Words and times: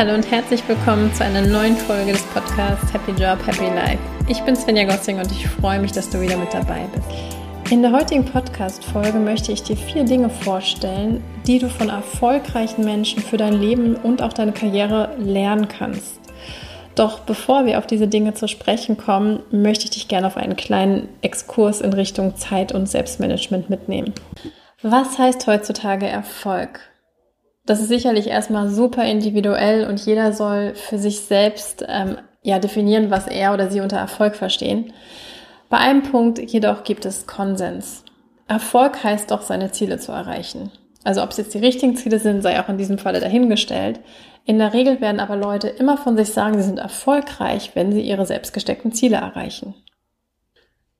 Hallo 0.00 0.14
und 0.14 0.30
herzlich 0.30 0.66
willkommen 0.66 1.12
zu 1.12 1.22
einer 1.22 1.42
neuen 1.42 1.76
Folge 1.76 2.12
des 2.12 2.22
Podcasts 2.28 2.90
Happy 2.90 3.10
Job, 3.10 3.38
Happy 3.46 3.66
Life. 3.66 3.98
Ich 4.28 4.40
bin 4.44 4.56
Svenja 4.56 4.84
Gossing 4.84 5.18
und 5.18 5.30
ich 5.30 5.46
freue 5.46 5.78
mich, 5.78 5.92
dass 5.92 6.08
du 6.08 6.22
wieder 6.22 6.38
mit 6.38 6.54
dabei 6.54 6.86
bist. 6.94 7.70
In 7.70 7.82
der 7.82 7.92
heutigen 7.92 8.24
Podcast-Folge 8.24 9.18
möchte 9.18 9.52
ich 9.52 9.62
dir 9.62 9.76
vier 9.76 10.04
Dinge 10.04 10.30
vorstellen, 10.30 11.22
die 11.46 11.58
du 11.58 11.68
von 11.68 11.90
erfolgreichen 11.90 12.82
Menschen 12.82 13.22
für 13.22 13.36
dein 13.36 13.60
Leben 13.60 13.94
und 13.94 14.22
auch 14.22 14.32
deine 14.32 14.52
Karriere 14.52 15.14
lernen 15.18 15.68
kannst. 15.68 16.18
Doch 16.94 17.20
bevor 17.20 17.66
wir 17.66 17.76
auf 17.76 17.86
diese 17.86 18.08
Dinge 18.08 18.32
zu 18.32 18.48
sprechen 18.48 18.96
kommen, 18.96 19.40
möchte 19.50 19.84
ich 19.84 19.90
dich 19.90 20.08
gerne 20.08 20.28
auf 20.28 20.38
einen 20.38 20.56
kleinen 20.56 21.10
Exkurs 21.20 21.82
in 21.82 21.92
Richtung 21.92 22.36
Zeit- 22.36 22.72
und 22.72 22.88
Selbstmanagement 22.88 23.68
mitnehmen. 23.68 24.14
Was 24.80 25.18
heißt 25.18 25.46
heutzutage 25.46 26.06
Erfolg? 26.06 26.89
Das 27.66 27.80
ist 27.80 27.88
sicherlich 27.88 28.26
erstmal 28.26 28.68
super 28.68 29.04
individuell 29.04 29.86
und 29.86 30.04
jeder 30.04 30.32
soll 30.32 30.74
für 30.74 30.98
sich 30.98 31.20
selbst 31.20 31.84
ähm, 31.88 32.16
ja 32.42 32.58
definieren, 32.58 33.10
was 33.10 33.26
er 33.26 33.52
oder 33.52 33.70
sie 33.70 33.80
unter 33.80 33.98
Erfolg 33.98 34.34
verstehen. 34.34 34.92
Bei 35.68 35.78
einem 35.78 36.02
Punkt 36.02 36.38
jedoch 36.38 36.84
gibt 36.84 37.04
es 37.04 37.26
Konsens. 37.26 38.04
Erfolg 38.48 39.04
heißt 39.04 39.30
doch, 39.30 39.42
seine 39.42 39.70
Ziele 39.70 39.98
zu 39.98 40.10
erreichen. 40.10 40.72
Also 41.04 41.22
ob 41.22 41.30
es 41.30 41.36
jetzt 41.36 41.54
die 41.54 41.58
richtigen 41.58 41.96
Ziele 41.96 42.18
sind, 42.18 42.42
sei 42.42 42.60
auch 42.60 42.68
in 42.68 42.78
diesem 42.78 42.98
Falle 42.98 43.20
dahingestellt. 43.20 44.00
In 44.44 44.58
der 44.58 44.72
Regel 44.72 45.00
werden 45.00 45.20
aber 45.20 45.36
Leute 45.36 45.68
immer 45.68 45.96
von 45.96 46.16
sich 46.16 46.30
sagen, 46.30 46.56
sie 46.56 46.66
sind 46.66 46.78
erfolgreich, 46.78 47.70
wenn 47.74 47.92
sie 47.92 48.00
ihre 48.00 48.26
selbst 48.26 48.52
gesteckten 48.52 48.92
Ziele 48.92 49.16
erreichen. 49.16 49.74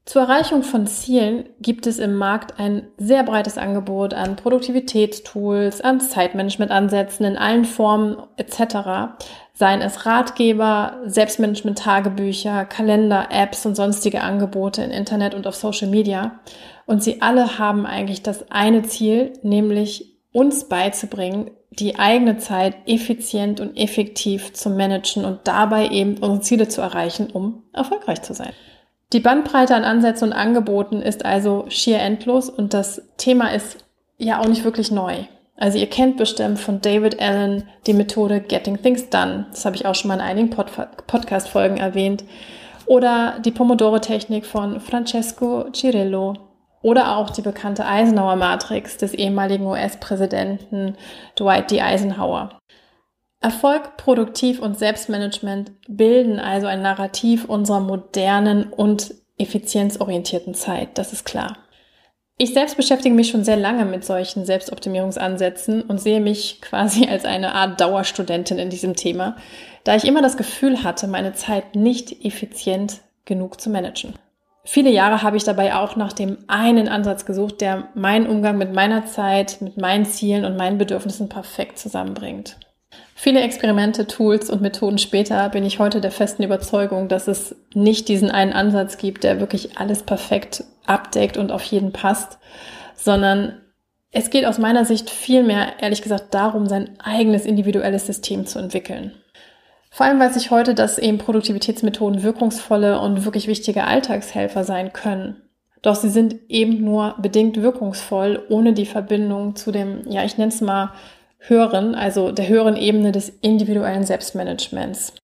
Zur 0.07 0.23
Erreichung 0.23 0.63
von 0.63 0.87
Zielen 0.87 1.51
gibt 1.61 1.87
es 1.87 1.99
im 1.99 2.17
Markt 2.17 2.59
ein 2.59 2.89
sehr 2.97 3.23
breites 3.23 3.59
Angebot 3.59 4.13
an 4.15 4.35
Produktivitätstools, 4.35 5.80
an 5.83 6.01
Zeitmanagement-Ansätzen 6.01 7.27
in 7.27 7.37
allen 7.37 7.65
Formen 7.65 8.16
etc. 8.37 9.15
Seien 9.52 9.83
es 9.83 10.07
Ratgeber, 10.07 11.01
Selbstmanagement-Tagebücher, 11.05 12.65
Kalender, 12.65 13.29
Apps 13.30 13.66
und 13.66 13.77
sonstige 13.77 14.23
Angebote 14.23 14.83
im 14.83 14.91
Internet 14.91 15.35
und 15.35 15.47
auf 15.47 15.55
Social 15.55 15.89
Media. 15.89 16.41
Und 16.87 17.05
sie 17.05 17.23
alle 17.23 17.59
haben 17.59 17.87
eigentlich 17.87 18.23
das 18.23 18.51
eine 18.51 18.83
Ziel, 18.83 19.35
nämlich 19.43 20.17
uns 20.33 20.69
beizubringen, 20.69 21.51
die 21.71 21.99
eigene 21.99 22.39
Zeit 22.39 22.74
effizient 22.87 23.61
und 23.61 23.77
effektiv 23.77 24.55
zu 24.55 24.71
managen 24.71 25.24
und 25.24 25.41
dabei 25.45 25.89
eben 25.89 26.15
unsere 26.15 26.41
Ziele 26.41 26.69
zu 26.69 26.80
erreichen, 26.80 27.30
um 27.30 27.63
erfolgreich 27.73 28.23
zu 28.23 28.35
sein. 28.35 28.52
Die 29.13 29.21
Bandbreite 29.21 29.75
an 29.75 29.85
Ansätzen 29.85 30.29
und 30.29 30.33
Angeboten 30.33 31.03
ist 31.03 31.25
also 31.25 31.65
schier 31.69 31.99
endlos 31.99 32.49
und 32.49 32.75
das 32.75 33.03
Thema 33.17 33.52
ist 33.52 33.85
ja 34.19 34.41
auch 34.41 34.47
nicht 34.47 34.63
wirklich 34.63 34.93
neu. 34.93 35.25
Also 35.57 35.79
ihr 35.79 35.89
kennt 35.89 36.17
bestimmt 36.17 36.61
von 36.61 36.80
David 36.80 37.21
Allen 37.21 37.69
die 37.87 37.93
Methode 37.93 38.41
Getting 38.41 38.80
Things 38.80 39.11
Done. 39.11 39.47
Das 39.51 39.65
habe 39.65 39.75
ich 39.75 39.85
auch 39.85 39.97
schon 39.97 40.09
mal 40.09 40.15
in 40.15 40.21
einigen 40.21 40.51
Pod 40.51 40.71
Podcast-Folgen 41.09 41.77
erwähnt. 41.77 42.25
Oder 42.87 43.41
die 43.45 43.51
Pomodoro-Technik 43.51 44.47
von 44.47 44.80
Francesco 44.80 45.67
Cirillo 45.73 46.35
oder 46.83 47.17
auch 47.17 47.30
die 47.30 47.43
bekannte 47.43 47.85
Eisenhower 47.85 48.37
Matrix 48.37 48.97
des 48.97 49.13
ehemaligen 49.13 49.67
US-Präsidenten 49.67 50.97
Dwight 51.39 51.71
D. 51.71 51.83
Eisenhower. 51.83 52.60
Erfolg, 53.43 53.96
Produktiv 53.96 54.60
und 54.60 54.79
Selbstmanagement 54.79 55.73
bilden 55.88 56.38
also 56.38 56.66
ein 56.66 56.83
Narrativ 56.83 57.46
unserer 57.46 57.80
modernen 57.80 58.71
und 58.71 59.15
effizienzorientierten 59.38 60.52
Zeit, 60.52 60.99
das 60.99 61.15
ist 61.15 61.24
klar. 61.24 61.57
Ich 62.37 62.52
selbst 62.52 62.77
beschäftige 62.77 63.15
mich 63.15 63.30
schon 63.30 63.45
sehr 63.45 63.57
lange 63.57 63.87
mit 63.87 64.05
solchen 64.05 64.44
Selbstoptimierungsansätzen 64.44 65.83
und 65.83 66.00
sehe 66.00 66.21
mich 66.21 66.61
quasi 66.61 67.06
als 67.09 67.25
eine 67.25 67.55
Art 67.55 67.81
Dauerstudentin 67.81 68.59
in 68.59 68.69
diesem 68.69 68.95
Thema, 68.95 69.37
da 69.84 69.97
ich 69.97 70.05
immer 70.05 70.21
das 70.21 70.37
Gefühl 70.37 70.83
hatte, 70.83 71.07
meine 71.07 71.33
Zeit 71.33 71.75
nicht 71.75 72.25
effizient 72.25 73.01
genug 73.25 73.59
zu 73.59 73.71
managen. 73.71 74.15
Viele 74.65 74.91
Jahre 74.91 75.22
habe 75.22 75.39
ich 75.39 75.45
dabei 75.45 75.75
auch 75.75 75.97
nach 75.97 76.12
dem 76.12 76.39
einen 76.47 76.89
Ansatz 76.89 77.25
gesucht, 77.25 77.62
der 77.62 77.89
meinen 77.95 78.27
Umgang 78.27 78.59
mit 78.59 78.75
meiner 78.75 79.07
Zeit, 79.07 79.62
mit 79.62 79.78
meinen 79.78 80.05
Zielen 80.05 80.45
und 80.45 80.59
meinen 80.59 80.77
Bedürfnissen 80.77 81.31
perfekt 81.31 81.78
zusammenbringt. 81.78 82.59
Viele 83.23 83.43
Experimente, 83.43 84.07
Tools 84.07 84.49
und 84.49 84.63
Methoden 84.63 84.97
später 84.97 85.51
bin 85.51 85.63
ich 85.63 85.79
heute 85.79 86.01
der 86.01 86.11
festen 86.11 86.43
Überzeugung, 86.43 87.07
dass 87.09 87.29
es 87.29 87.55
nicht 87.75 88.09
diesen 88.09 88.31
einen 88.31 88.55
Ansatz 88.55 88.97
gibt, 88.97 89.25
der 89.25 89.41
wirklich 89.41 89.77
alles 89.77 90.03
perfekt 90.05 90.65
abdeckt 90.87 91.37
und 91.37 91.53
auf 91.53 91.63
jeden 91.65 91.93
passt, 91.93 92.39
sondern 92.97 93.61
es 94.11 94.31
geht 94.31 94.47
aus 94.47 94.57
meiner 94.57 94.87
Sicht 94.87 95.11
vielmehr, 95.11 95.83
ehrlich 95.83 96.01
gesagt, 96.01 96.33
darum, 96.33 96.67
sein 96.67 96.99
eigenes 96.99 97.45
individuelles 97.45 98.07
System 98.07 98.47
zu 98.47 98.59
entwickeln. 98.59 99.13
Vor 99.91 100.07
allem 100.07 100.19
weiß 100.19 100.37
ich 100.37 100.51
heute, 100.51 100.75
dass 100.75 100.97
eben 100.97 101.19
Produktivitätsmethoden 101.19 102.23
wirkungsvolle 102.23 102.99
und 103.03 103.27
wirklich 103.27 103.49
wichtige 103.49 103.85
Alltagshelfer 103.85 104.65
sein 104.65 104.95
können. 104.95 105.43
Doch 105.83 105.95
sie 105.95 106.09
sind 106.09 106.37
eben 106.49 106.83
nur 106.83 107.17
bedingt 107.19 107.61
wirkungsvoll, 107.61 108.47
ohne 108.49 108.73
die 108.73 108.87
Verbindung 108.87 109.57
zu 109.57 109.73
dem, 109.73 110.09
ja, 110.09 110.25
ich 110.25 110.39
nenne 110.39 110.53
es 110.53 110.63
mal 110.63 110.95
höheren, 111.41 111.95
also 111.95 112.33
der 112.33 112.49
höheren 112.49 112.77
Ebene 112.77 113.12
des 113.12 113.28
individuellen 113.28 114.05
Selbstmanagements. 114.05 115.15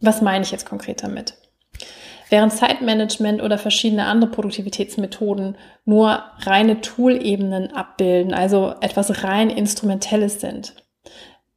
Was 0.00 0.22
meine 0.22 0.44
ich 0.44 0.50
jetzt 0.50 0.66
konkret 0.66 1.02
damit? 1.02 1.34
Während 2.28 2.52
Zeitmanagement 2.52 3.40
oder 3.40 3.56
verschiedene 3.56 4.06
andere 4.06 4.30
Produktivitätsmethoden 4.30 5.56
nur 5.84 6.22
reine 6.40 6.80
Tool-Ebenen 6.80 7.72
abbilden, 7.72 8.34
also 8.34 8.74
etwas 8.80 9.22
rein 9.22 9.48
Instrumentelles 9.48 10.40
sind, 10.40 10.74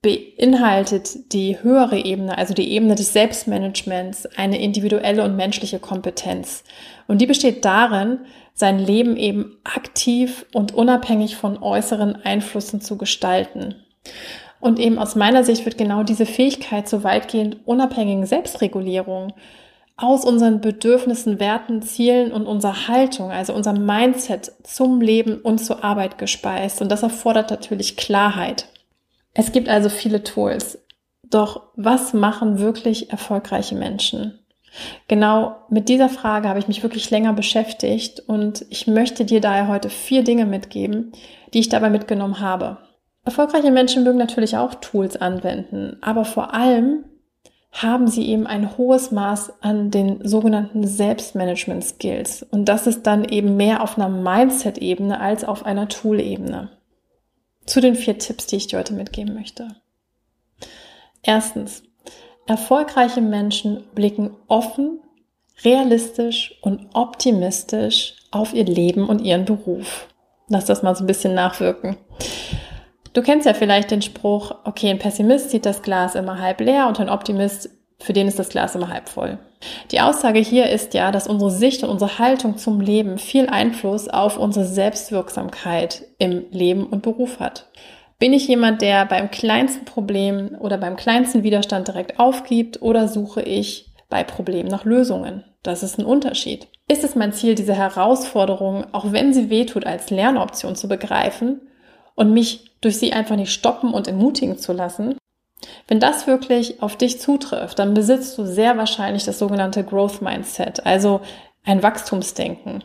beinhaltet 0.02 1.34
die 1.34 1.62
höhere 1.62 1.98
Ebene, 1.98 2.38
also 2.38 2.54
die 2.54 2.72
Ebene 2.72 2.96
des 2.96 3.14
Selbstmanagements, 3.14 4.28
eine 4.38 4.62
individuelle 4.62 5.24
und 5.24 5.36
menschliche 5.36 5.80
Kompetenz. 5.80 6.64
Und 7.08 7.20
die 7.20 7.26
besteht 7.26 7.66
darin, 7.66 8.20
sein 8.54 8.80
Leben 8.80 9.18
eben 9.18 9.58
aktiv 9.64 10.46
und 10.54 10.74
unabhängig 10.74 11.36
von 11.36 11.62
äußeren 11.62 12.16
Einflüssen 12.16 12.80
zu 12.80 12.98
gestalten. 12.98 13.76
Und 14.60 14.80
eben 14.80 15.00
aus 15.00 15.16
meiner 15.16 15.44
Sicht 15.44 15.66
wird 15.66 15.78
genau 15.78 16.04
diese 16.04 16.26
Fähigkeit 16.26 16.88
zur 16.88 17.04
weitgehend 17.04 17.58
unabhängigen 17.66 18.26
Selbstregulierung 18.26 19.34
aus 19.96 20.24
unseren 20.24 20.62
Bedürfnissen, 20.62 21.40
Werten, 21.40 21.82
Zielen 21.82 22.32
und 22.32 22.46
unserer 22.46 22.88
Haltung, 22.88 23.32
also 23.32 23.54
unserem 23.54 23.86
Mindset 23.86 24.52
zum 24.64 25.02
Leben 25.02 25.42
und 25.42 25.60
zur 25.60 25.84
Arbeit 25.84 26.18
gespeist. 26.18 26.82
Und 26.82 26.90
das 26.90 27.04
erfordert 27.04 27.52
natürlich 27.52 27.98
Klarheit. 27.98 28.68
Es 29.34 29.52
gibt 29.52 29.68
also 29.68 29.90
viele 29.90 30.24
Tools. 30.24 30.80
Doch 31.30 31.64
was 31.76 32.14
machen 32.14 32.60
wirklich 32.60 33.12
erfolgreiche 33.12 33.76
Menschen? 33.76 34.40
Genau 35.08 35.56
mit 35.70 35.90
dieser 35.90 36.10
Frage 36.10 36.48
habe 36.48 36.60
ich 36.60 36.68
mich 36.68 36.84
wirklich 36.84 37.10
länger 37.10 37.34
beschäftigt 37.34 38.22
und 38.28 38.66
ich 38.70 38.88
möchte 38.88 39.26
dir 39.26 39.42
daher 39.42 39.68
heute 39.68 39.90
vier 39.90 40.24
Dinge 40.24 40.46
mitgeben, 40.46 41.12
die 41.54 41.60
ich 41.60 41.70
dabei 41.70 41.90
mitgenommen 41.90 42.40
habe. 42.40 42.78
Erfolgreiche 43.26 43.72
Menschen 43.72 44.04
mögen 44.04 44.18
natürlich 44.18 44.58
auch 44.58 44.76
Tools 44.76 45.18
anwenden, 45.18 45.98
aber 46.02 46.26
vor 46.26 46.54
allem 46.54 47.06
haben 47.72 48.08
sie 48.08 48.28
eben 48.28 48.48
ein 48.48 48.78
hohes 48.78 49.12
Maß 49.12 49.62
an 49.62 49.92
den 49.92 50.28
sogenannten 50.28 50.88
Selbstmanagement-Skills. 50.88 52.44
Und 52.44 52.66
das 52.66 52.88
ist 52.88 53.04
dann 53.04 53.26
eben 53.26 53.58
mehr 53.58 53.84
auf 53.84 53.98
einer 53.98 54.10
Mindset-Ebene 54.10 55.20
als 55.20 55.44
auf 55.44 55.66
einer 55.66 55.88
Tool-Ebene. 55.88 56.72
Zu 57.66 57.82
den 57.82 57.96
vier 57.96 58.18
Tipps, 58.18 58.48
die 58.48 58.56
ich 58.56 58.68
dir 58.68 58.80
heute 58.80 58.94
mitgeben 58.94 59.36
möchte. 59.36 59.68
Erstens, 61.22 61.84
erfolgreiche 62.48 63.22
Menschen 63.22 63.84
blicken 63.94 64.36
offen, 64.48 65.02
realistisch 65.64 66.58
und 66.64 66.88
optimistisch 66.94 68.16
auf 68.32 68.54
ihr 68.54 68.66
Leben 68.66 69.08
und 69.08 69.20
ihren 69.20 69.46
Beruf. 69.46 70.08
Lass 70.48 70.66
das 70.66 70.82
mal 70.82 70.96
so 70.96 71.04
ein 71.04 71.08
bisschen 71.08 71.36
nachwirken. 71.36 71.98
Du 73.20 73.26
kennst 73.26 73.46
ja 73.46 73.54
vielleicht 73.54 73.92
den 73.92 74.02
Spruch, 74.02 74.56
okay, 74.64 74.90
ein 74.90 74.98
Pessimist 74.98 75.50
sieht 75.50 75.66
das 75.66 75.82
Glas 75.82 76.16
immer 76.16 76.40
halb 76.40 76.62
leer 76.62 76.88
und 76.88 77.02
ein 77.02 77.10
Optimist, 77.10 77.70
für 78.00 78.14
den 78.14 78.30
ist 78.30 78.40
das 78.40 78.48
Glas 78.48 78.76
immer 78.76 78.88
halb 78.88 79.10
voll. 79.10 79.38
Die 79.92 80.00
Aussage 80.00 80.40
hier 80.40 80.70
ist 80.70 80.94
ja, 80.94 81.12
dass 81.12 81.28
unsere 81.28 81.52
Sicht 81.52 81.84
und 81.84 81.90
unsere 81.90 82.18
Haltung 82.18 82.56
zum 82.56 82.80
Leben 82.80 83.18
viel 83.18 83.48
Einfluss 83.48 84.08
auf 84.08 84.38
unsere 84.38 84.64
Selbstwirksamkeit 84.64 86.06
im 86.18 86.46
Leben 86.52 86.86
und 86.86 87.02
Beruf 87.02 87.42
hat. 87.42 87.68
Bin 88.20 88.32
ich 88.32 88.48
jemand, 88.48 88.82
der 88.82 89.06
beim 89.06 89.30
kleinsten 89.30 89.84
Problem 89.84 90.56
oder 90.58 90.78
beim 90.78 90.96
kleinsten 90.96 91.44
Widerstand 91.44 91.90
direkt 91.90 92.22
aufgibt 92.22 92.82
oder 92.82 93.10
suche 93.10 93.42
ich 93.42 93.92
bei 94.08 94.24
Problemen 94.24 94.70
nach 94.70 94.86
Lösungen? 94.86 95.44
Das 95.62 95.84
ist 95.84 96.00
ein 96.00 96.06
Unterschied. 96.06 96.70
Ist 96.88 97.04
es 97.04 97.16
mein 97.16 97.34
Ziel, 97.34 97.56
diese 97.56 97.76
Herausforderung, 97.76 98.86
auch 98.94 99.12
wenn 99.12 99.34
sie 99.34 99.50
wehtut, 99.50 99.86
als 99.86 100.10
Lernoption 100.10 100.78
zu 100.78 100.88
begreifen 100.88 101.60
und 102.20 102.34
mich 102.34 102.76
durch 102.82 102.98
sie 102.98 103.14
einfach 103.14 103.38
nicht 103.38 103.54
stoppen 103.54 103.94
und 103.94 104.10
ermutigen 104.10 104.58
zu 104.58 104.74
lassen. 104.74 105.16
Wenn 105.88 106.02
das 106.02 106.28
wirklich 106.28 106.84
auf 106.84 106.98
dich 106.98 107.22
zutrifft, 107.22 107.80
dann 107.80 107.94
besitzt 107.94 108.38
du 108.38 108.46
sehr 108.46 108.78
wahrscheinlich 108.78 109.24
das 109.24 109.40
sogenannte 109.40 109.86
Growth 109.86 110.22
Mindset, 110.22 110.86
also 110.86 111.22
ein 111.64 111.82
Wachstumsdenken. 111.82 112.84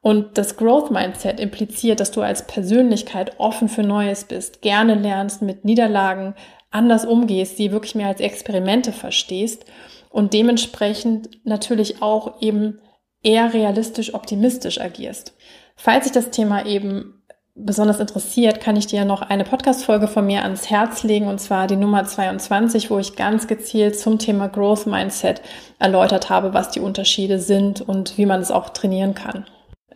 Und 0.00 0.38
das 0.38 0.56
Growth 0.56 0.90
Mindset 0.90 1.38
impliziert, 1.38 2.00
dass 2.00 2.12
du 2.12 2.22
als 2.22 2.46
Persönlichkeit 2.46 3.38
offen 3.38 3.68
für 3.68 3.82
Neues 3.82 4.24
bist, 4.24 4.62
gerne 4.62 4.94
lernst, 4.94 5.42
mit 5.42 5.66
Niederlagen 5.66 6.34
anders 6.70 7.04
umgehst, 7.04 7.58
die 7.58 7.72
wirklich 7.72 7.94
mehr 7.94 8.08
als 8.08 8.20
Experimente 8.20 8.92
verstehst 8.92 9.66
und 10.08 10.32
dementsprechend 10.32 11.44
natürlich 11.44 12.00
auch 12.00 12.40
eben 12.40 12.78
eher 13.22 13.52
realistisch 13.52 14.14
optimistisch 14.14 14.80
agierst. 14.80 15.34
Falls 15.76 16.04
sich 16.04 16.12
das 16.14 16.30
Thema 16.30 16.64
eben 16.64 17.19
besonders 17.64 18.00
interessiert, 18.00 18.60
kann 18.60 18.76
ich 18.76 18.86
dir 18.86 19.04
noch 19.04 19.22
eine 19.22 19.44
Podcast-Folge 19.44 20.08
von 20.08 20.26
mir 20.26 20.42
ans 20.42 20.70
Herz 20.70 21.02
legen, 21.02 21.28
und 21.28 21.40
zwar 21.40 21.66
die 21.66 21.76
Nummer 21.76 22.04
22, 22.04 22.90
wo 22.90 22.98
ich 22.98 23.16
ganz 23.16 23.46
gezielt 23.46 23.98
zum 23.98 24.18
Thema 24.18 24.48
Growth 24.48 24.86
Mindset 24.86 25.42
erläutert 25.78 26.30
habe, 26.30 26.54
was 26.54 26.70
die 26.70 26.80
Unterschiede 26.80 27.38
sind 27.38 27.80
und 27.80 28.18
wie 28.18 28.26
man 28.26 28.40
es 28.40 28.50
auch 28.50 28.70
trainieren 28.70 29.14
kann. 29.14 29.46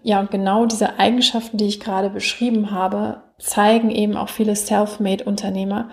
Ja, 0.02 0.20
und 0.20 0.30
genau 0.30 0.66
diese 0.66 0.98
Eigenschaften, 0.98 1.56
die 1.56 1.66
ich 1.66 1.80
gerade 1.80 2.10
beschrieben 2.10 2.70
habe, 2.70 3.22
zeigen 3.38 3.90
eben 3.90 4.16
auch 4.16 4.28
viele 4.28 4.54
Self-Made-Unternehmer. 4.54 5.88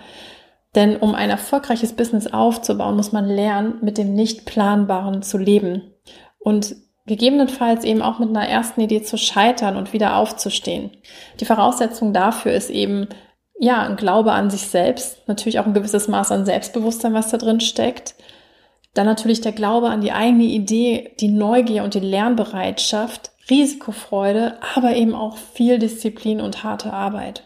Denn 0.76 0.98
um 0.98 1.16
ein 1.16 1.30
erfolgreiches 1.30 1.94
Business 1.94 2.28
aufzubauen, 2.28 2.96
muss 2.96 3.12
man 3.12 3.26
lernen, 3.26 3.76
mit 3.82 3.98
dem 3.98 4.14
Nicht-Planbaren 4.14 5.22
zu 5.22 5.38
leben. 5.38 5.94
Und 6.40 6.76
gegebenenfalls 7.06 7.84
eben 7.84 8.02
auch 8.02 8.20
mit 8.20 8.30
einer 8.30 8.48
ersten 8.48 8.82
Idee 8.82 9.02
zu 9.02 9.18
scheitern 9.18 9.76
und 9.76 9.94
wieder 9.94 10.18
aufzustehen. 10.18 10.92
Die 11.40 11.46
Voraussetzung 11.46 12.14
dafür 12.14 12.54
ist 12.54 12.70
eben, 12.70 13.08
ja, 13.60 13.82
ein 13.84 13.96
Glaube 13.96 14.32
an 14.32 14.50
sich 14.50 14.68
selbst, 14.68 15.28
natürlich 15.28 15.60
auch 15.60 15.66
ein 15.66 15.74
gewisses 15.74 16.08
Maß 16.08 16.32
an 16.32 16.46
Selbstbewusstsein, 16.46 17.14
was 17.14 17.30
da 17.30 17.38
drin 17.38 17.60
steckt. 17.60 18.16
Dann 18.94 19.06
natürlich 19.06 19.42
der 19.42 19.52
Glaube 19.52 19.90
an 19.90 20.02
die 20.02 20.12
eigene 20.12 20.44
Idee, 20.44 21.16
die 21.20 21.30
Neugier 21.30 21.84
und 21.84 21.94
die 21.94 22.00
Lernbereitschaft, 22.00 23.32
Risikofreude, 23.50 24.58
aber 24.76 24.96
eben 24.96 25.16
auch 25.16 25.38
viel 25.38 25.80
Disziplin 25.80 26.42
und 26.42 26.64
harte 26.64 26.92
Arbeit. 26.92 27.44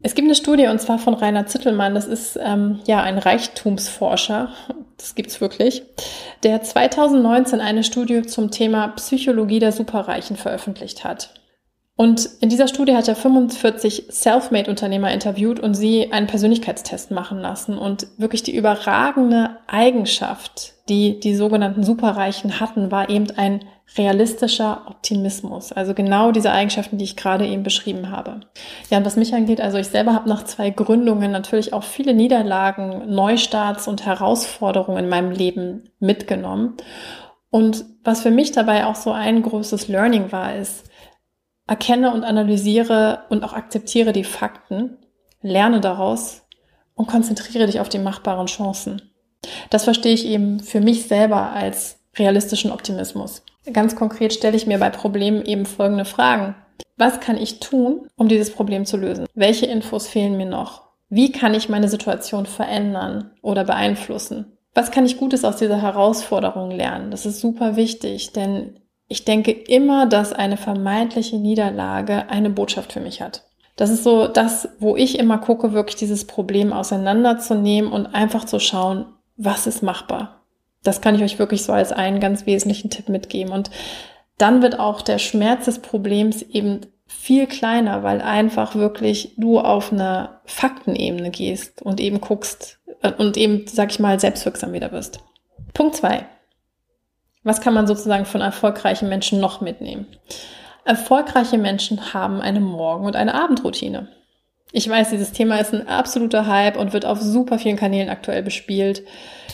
Es 0.00 0.14
gibt 0.14 0.26
eine 0.26 0.34
Studie 0.34 0.66
und 0.66 0.80
zwar 0.80 0.98
von 0.98 1.14
Rainer 1.14 1.46
Zittelmann, 1.46 1.94
das 1.94 2.06
ist 2.06 2.38
ähm, 2.42 2.80
ja 2.86 3.02
ein 3.02 3.16
Reichtumsforscher, 3.16 4.50
das 4.98 5.14
gibt's 5.14 5.40
wirklich, 5.40 5.82
der 6.42 6.62
2019 6.62 7.60
eine 7.60 7.84
Studie 7.84 8.22
zum 8.22 8.50
Thema 8.50 8.88
Psychologie 8.88 9.58
der 9.58 9.72
Superreichen 9.72 10.36
veröffentlicht 10.36 11.04
hat. 11.04 11.34
Und 11.96 12.28
in 12.40 12.48
dieser 12.48 12.66
Studie 12.66 12.96
hat 12.96 13.06
er 13.06 13.14
45 13.14 14.06
Selfmade-Unternehmer 14.08 15.12
interviewt 15.12 15.60
und 15.60 15.74
sie 15.74 16.12
einen 16.12 16.26
Persönlichkeitstest 16.26 17.12
machen 17.12 17.38
lassen. 17.38 17.78
Und 17.78 18.08
wirklich 18.18 18.42
die 18.42 18.56
überragende 18.56 19.58
Eigenschaft, 19.68 20.74
die 20.88 21.20
die 21.20 21.36
sogenannten 21.36 21.84
Superreichen 21.84 22.58
hatten, 22.58 22.90
war 22.90 23.10
eben 23.10 23.30
ein 23.36 23.64
realistischer 23.96 24.86
Optimismus. 24.88 25.72
Also 25.72 25.94
genau 25.94 26.32
diese 26.32 26.50
Eigenschaften, 26.50 26.98
die 26.98 27.04
ich 27.04 27.16
gerade 27.16 27.46
eben 27.46 27.62
beschrieben 27.62 28.10
habe. 28.10 28.40
Ja, 28.90 28.98
und 28.98 29.04
was 29.04 29.16
mich 29.16 29.34
angeht, 29.34 29.60
also 29.60 29.78
ich 29.78 29.88
selber 29.88 30.14
habe 30.14 30.28
nach 30.28 30.44
zwei 30.44 30.70
Gründungen 30.70 31.30
natürlich 31.30 31.72
auch 31.72 31.84
viele 31.84 32.14
Niederlagen, 32.14 33.14
Neustarts 33.14 33.86
und 33.86 34.04
Herausforderungen 34.04 35.04
in 35.04 35.10
meinem 35.10 35.30
Leben 35.30 35.90
mitgenommen. 36.00 36.76
Und 37.50 37.84
was 38.02 38.22
für 38.22 38.32
mich 38.32 38.52
dabei 38.52 38.86
auch 38.86 38.96
so 38.96 39.12
ein 39.12 39.42
großes 39.42 39.86
Learning 39.88 40.32
war, 40.32 40.56
ist, 40.56 40.90
erkenne 41.66 42.12
und 42.12 42.24
analysiere 42.24 43.24
und 43.28 43.44
auch 43.44 43.52
akzeptiere 43.52 44.12
die 44.12 44.24
Fakten, 44.24 44.98
lerne 45.40 45.80
daraus 45.80 46.42
und 46.94 47.06
konzentriere 47.06 47.66
dich 47.66 47.80
auf 47.80 47.88
die 47.88 47.98
machbaren 47.98 48.46
Chancen. 48.46 49.12
Das 49.70 49.84
verstehe 49.84 50.14
ich 50.14 50.26
eben 50.26 50.60
für 50.60 50.80
mich 50.80 51.06
selber 51.06 51.52
als 51.52 52.03
realistischen 52.16 52.70
Optimismus. 52.70 53.42
Ganz 53.72 53.96
konkret 53.96 54.32
stelle 54.32 54.56
ich 54.56 54.66
mir 54.66 54.78
bei 54.78 54.90
Problemen 54.90 55.44
eben 55.44 55.66
folgende 55.66 56.04
Fragen. 56.04 56.54
Was 56.96 57.20
kann 57.20 57.36
ich 57.36 57.60
tun, 57.60 58.08
um 58.16 58.28
dieses 58.28 58.50
Problem 58.50 58.86
zu 58.86 58.96
lösen? 58.96 59.26
Welche 59.34 59.66
Infos 59.66 60.06
fehlen 60.06 60.36
mir 60.36 60.46
noch? 60.46 60.82
Wie 61.08 61.32
kann 61.32 61.54
ich 61.54 61.68
meine 61.68 61.88
Situation 61.88 62.46
verändern 62.46 63.30
oder 63.42 63.64
beeinflussen? 63.64 64.56
Was 64.74 64.90
kann 64.90 65.06
ich 65.06 65.18
Gutes 65.18 65.44
aus 65.44 65.56
dieser 65.56 65.80
Herausforderung 65.80 66.70
lernen? 66.70 67.10
Das 67.10 67.26
ist 67.26 67.40
super 67.40 67.76
wichtig, 67.76 68.32
denn 68.32 68.80
ich 69.08 69.24
denke 69.24 69.52
immer, 69.52 70.06
dass 70.06 70.32
eine 70.32 70.56
vermeintliche 70.56 71.36
Niederlage 71.36 72.28
eine 72.28 72.50
Botschaft 72.50 72.92
für 72.92 73.00
mich 73.00 73.20
hat. 73.20 73.44
Das 73.76 73.90
ist 73.90 74.04
so 74.04 74.28
das, 74.28 74.68
wo 74.78 74.96
ich 74.96 75.18
immer 75.18 75.38
gucke, 75.38 75.72
wirklich 75.72 75.96
dieses 75.96 76.26
Problem 76.26 76.72
auseinanderzunehmen 76.72 77.92
und 77.92 78.06
einfach 78.06 78.44
zu 78.44 78.60
schauen, 78.60 79.06
was 79.36 79.66
ist 79.66 79.82
machbar. 79.82 80.43
Das 80.84 81.00
kann 81.00 81.14
ich 81.16 81.22
euch 81.22 81.38
wirklich 81.38 81.64
so 81.64 81.72
als 81.72 81.90
einen 81.90 82.20
ganz 82.20 82.46
wesentlichen 82.46 82.90
Tipp 82.90 83.08
mitgeben. 83.08 83.52
Und 83.52 83.70
dann 84.38 84.62
wird 84.62 84.78
auch 84.78 85.02
der 85.02 85.18
Schmerz 85.18 85.64
des 85.64 85.80
Problems 85.80 86.42
eben 86.42 86.82
viel 87.06 87.46
kleiner, 87.46 88.02
weil 88.02 88.20
einfach 88.20 88.74
wirklich 88.74 89.34
du 89.36 89.60
auf 89.60 89.92
einer 89.92 90.40
Faktenebene 90.44 91.30
gehst 91.30 91.82
und 91.82 92.00
eben 92.00 92.20
guckst 92.20 92.80
äh, 93.02 93.12
und 93.12 93.36
eben, 93.36 93.66
sag 93.66 93.90
ich 93.90 94.00
mal, 94.00 94.18
selbstwirksam 94.18 94.72
wieder 94.72 94.92
wirst. 94.92 95.20
Punkt 95.72 95.96
zwei. 95.96 96.26
Was 97.42 97.60
kann 97.60 97.74
man 97.74 97.86
sozusagen 97.86 98.24
von 98.24 98.40
erfolgreichen 98.40 99.08
Menschen 99.08 99.38
noch 99.38 99.60
mitnehmen? 99.60 100.06
Erfolgreiche 100.84 101.58
Menschen 101.58 102.14
haben 102.14 102.40
eine 102.40 102.60
Morgen- 102.60 103.06
und 103.06 103.16
eine 103.16 103.34
Abendroutine. 103.34 104.08
Ich 104.72 104.88
weiß, 104.88 105.10
dieses 105.10 105.32
Thema 105.32 105.58
ist 105.58 105.72
ein 105.72 105.86
absoluter 105.86 106.46
Hype 106.46 106.76
und 106.76 106.92
wird 106.92 107.06
auf 107.06 107.20
super 107.20 107.58
vielen 107.58 107.76
Kanälen 107.76 108.08
aktuell 108.08 108.42
bespielt. 108.42 109.04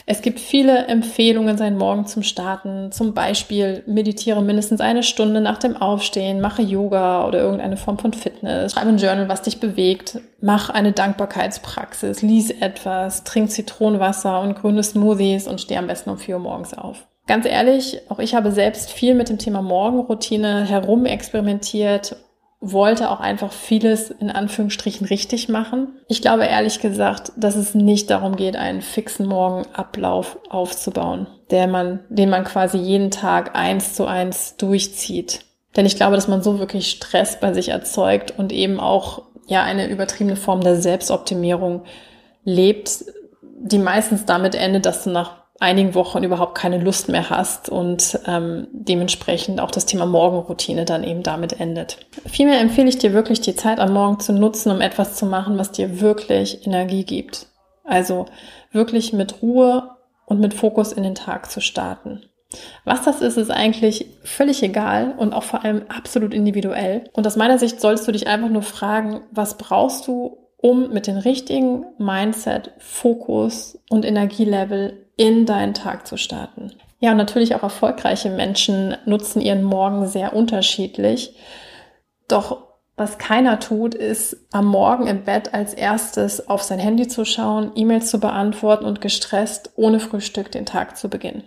Es 0.05 0.21
gibt 0.21 0.39
viele 0.39 0.87
Empfehlungen, 0.87 1.57
seinen 1.57 1.77
Morgen 1.77 2.05
zum 2.05 2.23
Starten. 2.23 2.91
Zum 2.91 3.13
Beispiel 3.13 3.83
meditiere 3.85 4.41
mindestens 4.41 4.81
eine 4.81 5.03
Stunde 5.03 5.41
nach 5.41 5.57
dem 5.57 5.77
Aufstehen, 5.77 6.41
mache 6.41 6.61
Yoga 6.61 7.27
oder 7.27 7.39
irgendeine 7.39 7.77
Form 7.77 7.97
von 7.97 8.13
Fitness, 8.13 8.73
schreibe 8.73 8.89
ein 8.89 8.97
Journal, 8.97 9.29
was 9.29 9.43
dich 9.43 9.59
bewegt, 9.59 10.19
mach 10.41 10.69
eine 10.69 10.91
Dankbarkeitspraxis, 10.91 12.21
lies 12.21 12.49
etwas, 12.49 13.23
trink 13.23 13.51
Zitronenwasser 13.51 14.41
und 14.41 14.55
grüne 14.55 14.83
Smoothies 14.83 15.47
und 15.47 15.61
steh 15.61 15.77
am 15.77 15.87
besten 15.87 16.09
um 16.09 16.17
4 16.17 16.35
Uhr 16.35 16.41
morgens 16.41 16.73
auf. 16.73 17.07
Ganz 17.27 17.45
ehrlich, 17.45 18.01
auch 18.09 18.19
ich 18.19 18.35
habe 18.35 18.51
selbst 18.51 18.91
viel 18.91 19.13
mit 19.13 19.29
dem 19.29 19.37
Thema 19.37 19.61
Morgenroutine 19.61 20.65
herum 20.65 21.05
experimentiert 21.05 22.15
wollte 22.61 23.09
auch 23.09 23.19
einfach 23.19 23.51
vieles 23.51 24.11
in 24.11 24.29
Anführungsstrichen 24.29 25.07
richtig 25.07 25.49
machen. 25.49 25.99
Ich 26.07 26.21
glaube 26.21 26.45
ehrlich 26.45 26.79
gesagt, 26.79 27.31
dass 27.35 27.55
es 27.55 27.73
nicht 27.73 28.11
darum 28.11 28.35
geht, 28.35 28.55
einen 28.55 28.83
fixen 28.83 29.25
Morgenablauf 29.25 30.37
aufzubauen, 30.47 31.25
der 31.49 31.65
man, 31.65 32.01
den 32.09 32.29
man 32.29 32.43
quasi 32.43 32.77
jeden 32.77 33.09
Tag 33.09 33.55
eins 33.55 33.95
zu 33.95 34.05
eins 34.05 34.57
durchzieht. 34.57 35.41
Denn 35.75 35.87
ich 35.87 35.95
glaube, 35.95 36.15
dass 36.15 36.27
man 36.27 36.43
so 36.43 36.59
wirklich 36.59 36.91
Stress 36.91 37.39
bei 37.39 37.51
sich 37.53 37.69
erzeugt 37.69 38.37
und 38.37 38.51
eben 38.51 38.79
auch 38.79 39.23
ja 39.47 39.63
eine 39.63 39.89
übertriebene 39.89 40.35
Form 40.35 40.61
der 40.61 40.75
Selbstoptimierung 40.75 41.83
lebt, 42.43 43.05
die 43.41 43.79
meistens 43.79 44.25
damit 44.25 44.53
endet, 44.53 44.85
dass 44.85 45.03
du 45.03 45.09
nach 45.09 45.40
einigen 45.61 45.93
Wochen 45.93 46.23
überhaupt 46.23 46.55
keine 46.55 46.79
Lust 46.79 47.07
mehr 47.07 47.29
hast 47.29 47.69
und 47.69 48.19
ähm, 48.25 48.67
dementsprechend 48.71 49.61
auch 49.61 49.69
das 49.69 49.85
Thema 49.85 50.07
Morgenroutine 50.07 50.85
dann 50.85 51.03
eben 51.03 51.21
damit 51.21 51.59
endet. 51.59 51.99
Vielmehr 52.25 52.59
empfehle 52.59 52.89
ich 52.89 52.97
dir 52.97 53.13
wirklich, 53.13 53.41
die 53.41 53.55
Zeit 53.55 53.79
am 53.79 53.93
Morgen 53.93 54.19
zu 54.19 54.33
nutzen, 54.33 54.71
um 54.71 54.81
etwas 54.81 55.15
zu 55.15 55.27
machen, 55.27 55.59
was 55.59 55.71
dir 55.71 56.01
wirklich 56.01 56.65
Energie 56.65 57.03
gibt. 57.03 57.45
Also 57.83 58.25
wirklich 58.71 59.13
mit 59.13 59.43
Ruhe 59.43 59.91
und 60.25 60.39
mit 60.39 60.55
Fokus 60.55 60.91
in 60.91 61.03
den 61.03 61.15
Tag 61.15 61.51
zu 61.51 61.61
starten. 61.61 62.23
Was 62.83 63.03
das 63.03 63.21
ist, 63.21 63.37
ist 63.37 63.51
eigentlich 63.51 64.07
völlig 64.23 64.63
egal 64.63 65.13
und 65.17 65.33
auch 65.33 65.43
vor 65.43 65.63
allem 65.63 65.83
absolut 65.89 66.33
individuell. 66.33 67.03
Und 67.13 67.27
aus 67.27 67.37
meiner 67.37 67.59
Sicht 67.59 67.79
solltest 67.79 68.07
du 68.07 68.11
dich 68.11 68.27
einfach 68.27 68.49
nur 68.49 68.63
fragen, 68.63 69.21
was 69.31 69.57
brauchst 69.57 70.07
du, 70.07 70.37
um 70.57 70.91
mit 70.91 71.07
dem 71.07 71.17
richtigen 71.17 71.85
Mindset, 71.97 72.71
Fokus 72.79 73.79
und 73.89 74.05
Energielevel 74.05 75.05
in 75.21 75.45
deinen 75.45 75.75
Tag 75.75 76.07
zu 76.07 76.17
starten. 76.17 76.71
Ja, 76.99 77.11
und 77.11 77.17
natürlich 77.17 77.53
auch 77.53 77.61
erfolgreiche 77.61 78.31
Menschen 78.31 78.97
nutzen 79.05 79.39
ihren 79.39 79.61
Morgen 79.61 80.07
sehr 80.07 80.35
unterschiedlich. 80.35 81.35
Doch 82.27 82.63
was 82.97 83.19
keiner 83.19 83.59
tut, 83.59 83.93
ist 83.93 84.35
am 84.51 84.65
Morgen 84.65 85.05
im 85.05 85.23
Bett 85.23 85.53
als 85.53 85.75
erstes 85.75 86.49
auf 86.49 86.63
sein 86.63 86.79
Handy 86.79 87.07
zu 87.07 87.23
schauen, 87.23 87.71
E-Mails 87.75 88.09
zu 88.09 88.19
beantworten 88.19 88.85
und 88.85 88.99
gestresst 88.99 89.69
ohne 89.75 89.99
Frühstück 89.99 90.51
den 90.51 90.65
Tag 90.65 90.97
zu 90.97 91.07
beginnen. 91.07 91.43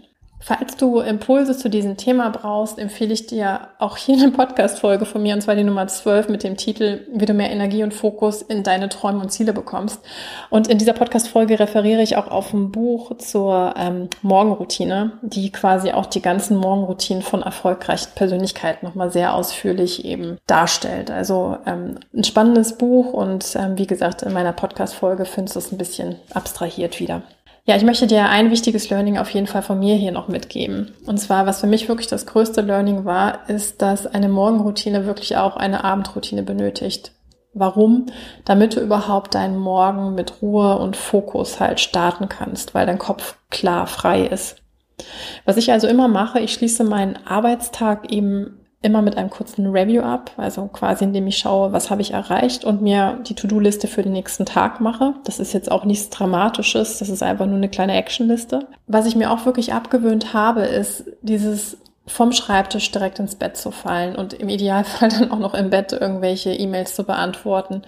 Falls 0.46 0.76
du 0.76 1.00
Impulse 1.00 1.56
zu 1.56 1.70
diesem 1.70 1.96
Thema 1.96 2.28
brauchst, 2.28 2.78
empfehle 2.78 3.14
ich 3.14 3.26
dir 3.26 3.68
auch 3.78 3.96
hier 3.96 4.18
eine 4.18 4.30
Podcast-Folge 4.30 5.06
von 5.06 5.22
mir, 5.22 5.34
und 5.34 5.40
zwar 5.40 5.54
die 5.54 5.64
Nummer 5.64 5.86
12 5.86 6.28
mit 6.28 6.42
dem 6.42 6.58
Titel, 6.58 7.00
wie 7.10 7.24
du 7.24 7.32
mehr 7.32 7.50
Energie 7.50 7.82
und 7.82 7.94
Fokus 7.94 8.42
in 8.42 8.62
deine 8.62 8.90
Träume 8.90 9.20
und 9.20 9.30
Ziele 9.30 9.54
bekommst. 9.54 10.02
Und 10.50 10.68
in 10.68 10.76
dieser 10.76 10.92
Podcast-Folge 10.92 11.58
referiere 11.58 12.02
ich 12.02 12.18
auch 12.18 12.28
auf 12.28 12.52
ein 12.52 12.72
Buch 12.72 13.16
zur 13.16 13.72
ähm, 13.78 14.10
Morgenroutine, 14.20 15.12
die 15.22 15.50
quasi 15.50 15.92
auch 15.92 16.04
die 16.04 16.20
ganzen 16.20 16.58
Morgenroutinen 16.58 17.22
von 17.22 17.40
erfolgreichen 17.40 18.10
Persönlichkeiten 18.14 18.84
nochmal 18.84 19.10
sehr 19.10 19.32
ausführlich 19.32 20.04
eben 20.04 20.36
darstellt. 20.46 21.10
Also 21.10 21.56
ähm, 21.64 22.00
ein 22.14 22.24
spannendes 22.24 22.76
Buch 22.76 23.14
und 23.14 23.56
ähm, 23.56 23.78
wie 23.78 23.86
gesagt, 23.86 24.20
in 24.20 24.34
meiner 24.34 24.52
Podcast-Folge 24.52 25.24
findest 25.24 25.56
du 25.56 25.60
es 25.60 25.72
ein 25.72 25.78
bisschen 25.78 26.16
abstrahiert 26.34 27.00
wieder. 27.00 27.22
Ja, 27.66 27.76
ich 27.76 27.82
möchte 27.82 28.06
dir 28.06 28.28
ein 28.28 28.50
wichtiges 28.50 28.90
Learning 28.90 29.16
auf 29.16 29.30
jeden 29.30 29.46
Fall 29.46 29.62
von 29.62 29.78
mir 29.78 29.94
hier 29.94 30.12
noch 30.12 30.28
mitgeben. 30.28 30.92
Und 31.06 31.18
zwar, 31.18 31.46
was 31.46 31.60
für 31.60 31.66
mich 31.66 31.88
wirklich 31.88 32.08
das 32.08 32.26
größte 32.26 32.60
Learning 32.60 33.06
war, 33.06 33.48
ist, 33.48 33.80
dass 33.80 34.06
eine 34.06 34.28
Morgenroutine 34.28 35.06
wirklich 35.06 35.38
auch 35.38 35.56
eine 35.56 35.82
Abendroutine 35.82 36.42
benötigt. 36.42 37.12
Warum? 37.54 38.06
Damit 38.44 38.76
du 38.76 38.80
überhaupt 38.80 39.34
deinen 39.34 39.58
Morgen 39.58 40.14
mit 40.14 40.42
Ruhe 40.42 40.76
und 40.76 40.94
Fokus 40.94 41.58
halt 41.58 41.80
starten 41.80 42.28
kannst, 42.28 42.74
weil 42.74 42.84
dein 42.84 42.98
Kopf 42.98 43.38
klar 43.48 43.86
frei 43.86 44.26
ist. 44.26 44.56
Was 45.46 45.56
ich 45.56 45.72
also 45.72 45.86
immer 45.86 46.08
mache, 46.08 46.40
ich 46.40 46.52
schließe 46.52 46.84
meinen 46.84 47.16
Arbeitstag 47.26 48.12
eben 48.12 48.60
immer 48.84 49.02
mit 49.02 49.16
einem 49.16 49.30
kurzen 49.30 49.66
Review 49.66 50.02
ab, 50.02 50.32
also 50.36 50.66
quasi 50.66 51.04
indem 51.04 51.26
ich 51.26 51.38
schaue, 51.38 51.72
was 51.72 51.90
habe 51.90 52.02
ich 52.02 52.12
erreicht 52.12 52.64
und 52.64 52.82
mir 52.82 53.18
die 53.26 53.34
To-Do-Liste 53.34 53.88
für 53.88 54.02
den 54.02 54.12
nächsten 54.12 54.44
Tag 54.44 54.80
mache. 54.80 55.14
Das 55.24 55.40
ist 55.40 55.54
jetzt 55.54 55.70
auch 55.70 55.84
nichts 55.84 56.10
Dramatisches, 56.10 56.98
das 56.98 57.08
ist 57.08 57.22
einfach 57.22 57.46
nur 57.46 57.56
eine 57.56 57.70
kleine 57.70 57.96
Actionliste. 57.96 58.66
Was 58.86 59.06
ich 59.06 59.16
mir 59.16 59.30
auch 59.30 59.46
wirklich 59.46 59.72
abgewöhnt 59.72 60.34
habe, 60.34 60.62
ist 60.62 61.04
dieses 61.22 61.78
vom 62.06 62.32
Schreibtisch 62.32 62.90
direkt 62.90 63.18
ins 63.18 63.36
Bett 63.36 63.56
zu 63.56 63.70
fallen 63.70 64.14
und 64.14 64.34
im 64.34 64.50
Idealfall 64.50 65.08
dann 65.18 65.30
auch 65.30 65.38
noch 65.38 65.54
im 65.54 65.70
Bett 65.70 65.92
irgendwelche 65.92 66.52
E-Mails 66.52 66.94
zu 66.94 67.04
beantworten. 67.04 67.82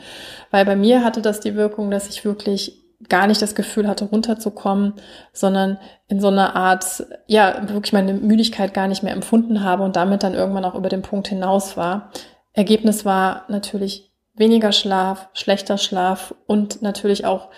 Weil 0.50 0.64
bei 0.64 0.76
mir 0.76 1.04
hatte 1.04 1.20
das 1.20 1.40
die 1.40 1.54
Wirkung, 1.54 1.90
dass 1.90 2.08
ich 2.08 2.24
wirklich 2.24 2.85
gar 3.08 3.26
nicht 3.26 3.42
das 3.42 3.54
Gefühl 3.54 3.88
hatte, 3.88 4.06
runterzukommen, 4.06 4.94
sondern 5.32 5.78
in 6.08 6.20
so 6.20 6.28
einer 6.28 6.56
Art, 6.56 7.06
ja, 7.26 7.68
wirklich 7.68 7.92
meine 7.92 8.14
Müdigkeit 8.14 8.72
gar 8.74 8.88
nicht 8.88 9.02
mehr 9.02 9.12
empfunden 9.12 9.62
habe 9.62 9.82
und 9.82 9.96
damit 9.96 10.22
dann 10.22 10.34
irgendwann 10.34 10.64
auch 10.64 10.74
über 10.74 10.88
den 10.88 11.02
Punkt 11.02 11.28
hinaus 11.28 11.76
war. 11.76 12.10
Ergebnis 12.52 13.04
war 13.04 13.44
natürlich 13.48 14.10
weniger 14.34 14.72
Schlaf, 14.72 15.28
schlechter 15.34 15.78
Schlaf 15.78 16.34
und 16.46 16.82
natürlich 16.82 17.24
auch 17.24 17.48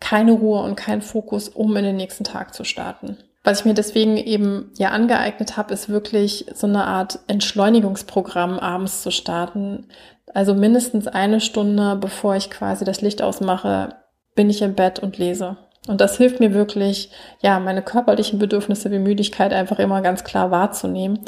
keine 0.00 0.32
Ruhe 0.32 0.62
und 0.62 0.76
kein 0.76 1.02
Fokus, 1.02 1.48
um 1.48 1.76
in 1.76 1.84
den 1.84 1.96
nächsten 1.96 2.24
Tag 2.24 2.54
zu 2.54 2.64
starten. 2.64 3.16
Was 3.44 3.60
ich 3.60 3.64
mir 3.64 3.74
deswegen 3.74 4.16
eben 4.16 4.72
ja 4.78 4.90
angeeignet 4.90 5.56
habe, 5.56 5.72
ist 5.72 5.88
wirklich 5.88 6.46
so 6.54 6.66
eine 6.66 6.84
Art 6.84 7.20
Entschleunigungsprogramm 7.28 8.58
abends 8.58 9.02
zu 9.02 9.10
starten. 9.10 9.86
Also 10.34 10.54
mindestens 10.54 11.06
eine 11.06 11.40
Stunde, 11.40 11.96
bevor 11.96 12.36
ich 12.36 12.50
quasi 12.50 12.84
das 12.84 13.00
Licht 13.00 13.22
ausmache, 13.22 13.96
bin 14.38 14.50
ich 14.50 14.62
im 14.62 14.74
Bett 14.76 15.00
und 15.00 15.18
lese. 15.18 15.56
Und 15.88 16.00
das 16.00 16.16
hilft 16.16 16.38
mir 16.38 16.54
wirklich, 16.54 17.10
ja, 17.40 17.58
meine 17.58 17.82
körperlichen 17.82 18.38
Bedürfnisse 18.38 18.92
wie 18.92 19.00
Müdigkeit 19.00 19.52
einfach 19.52 19.80
immer 19.80 20.00
ganz 20.00 20.22
klar 20.22 20.52
wahrzunehmen. 20.52 21.18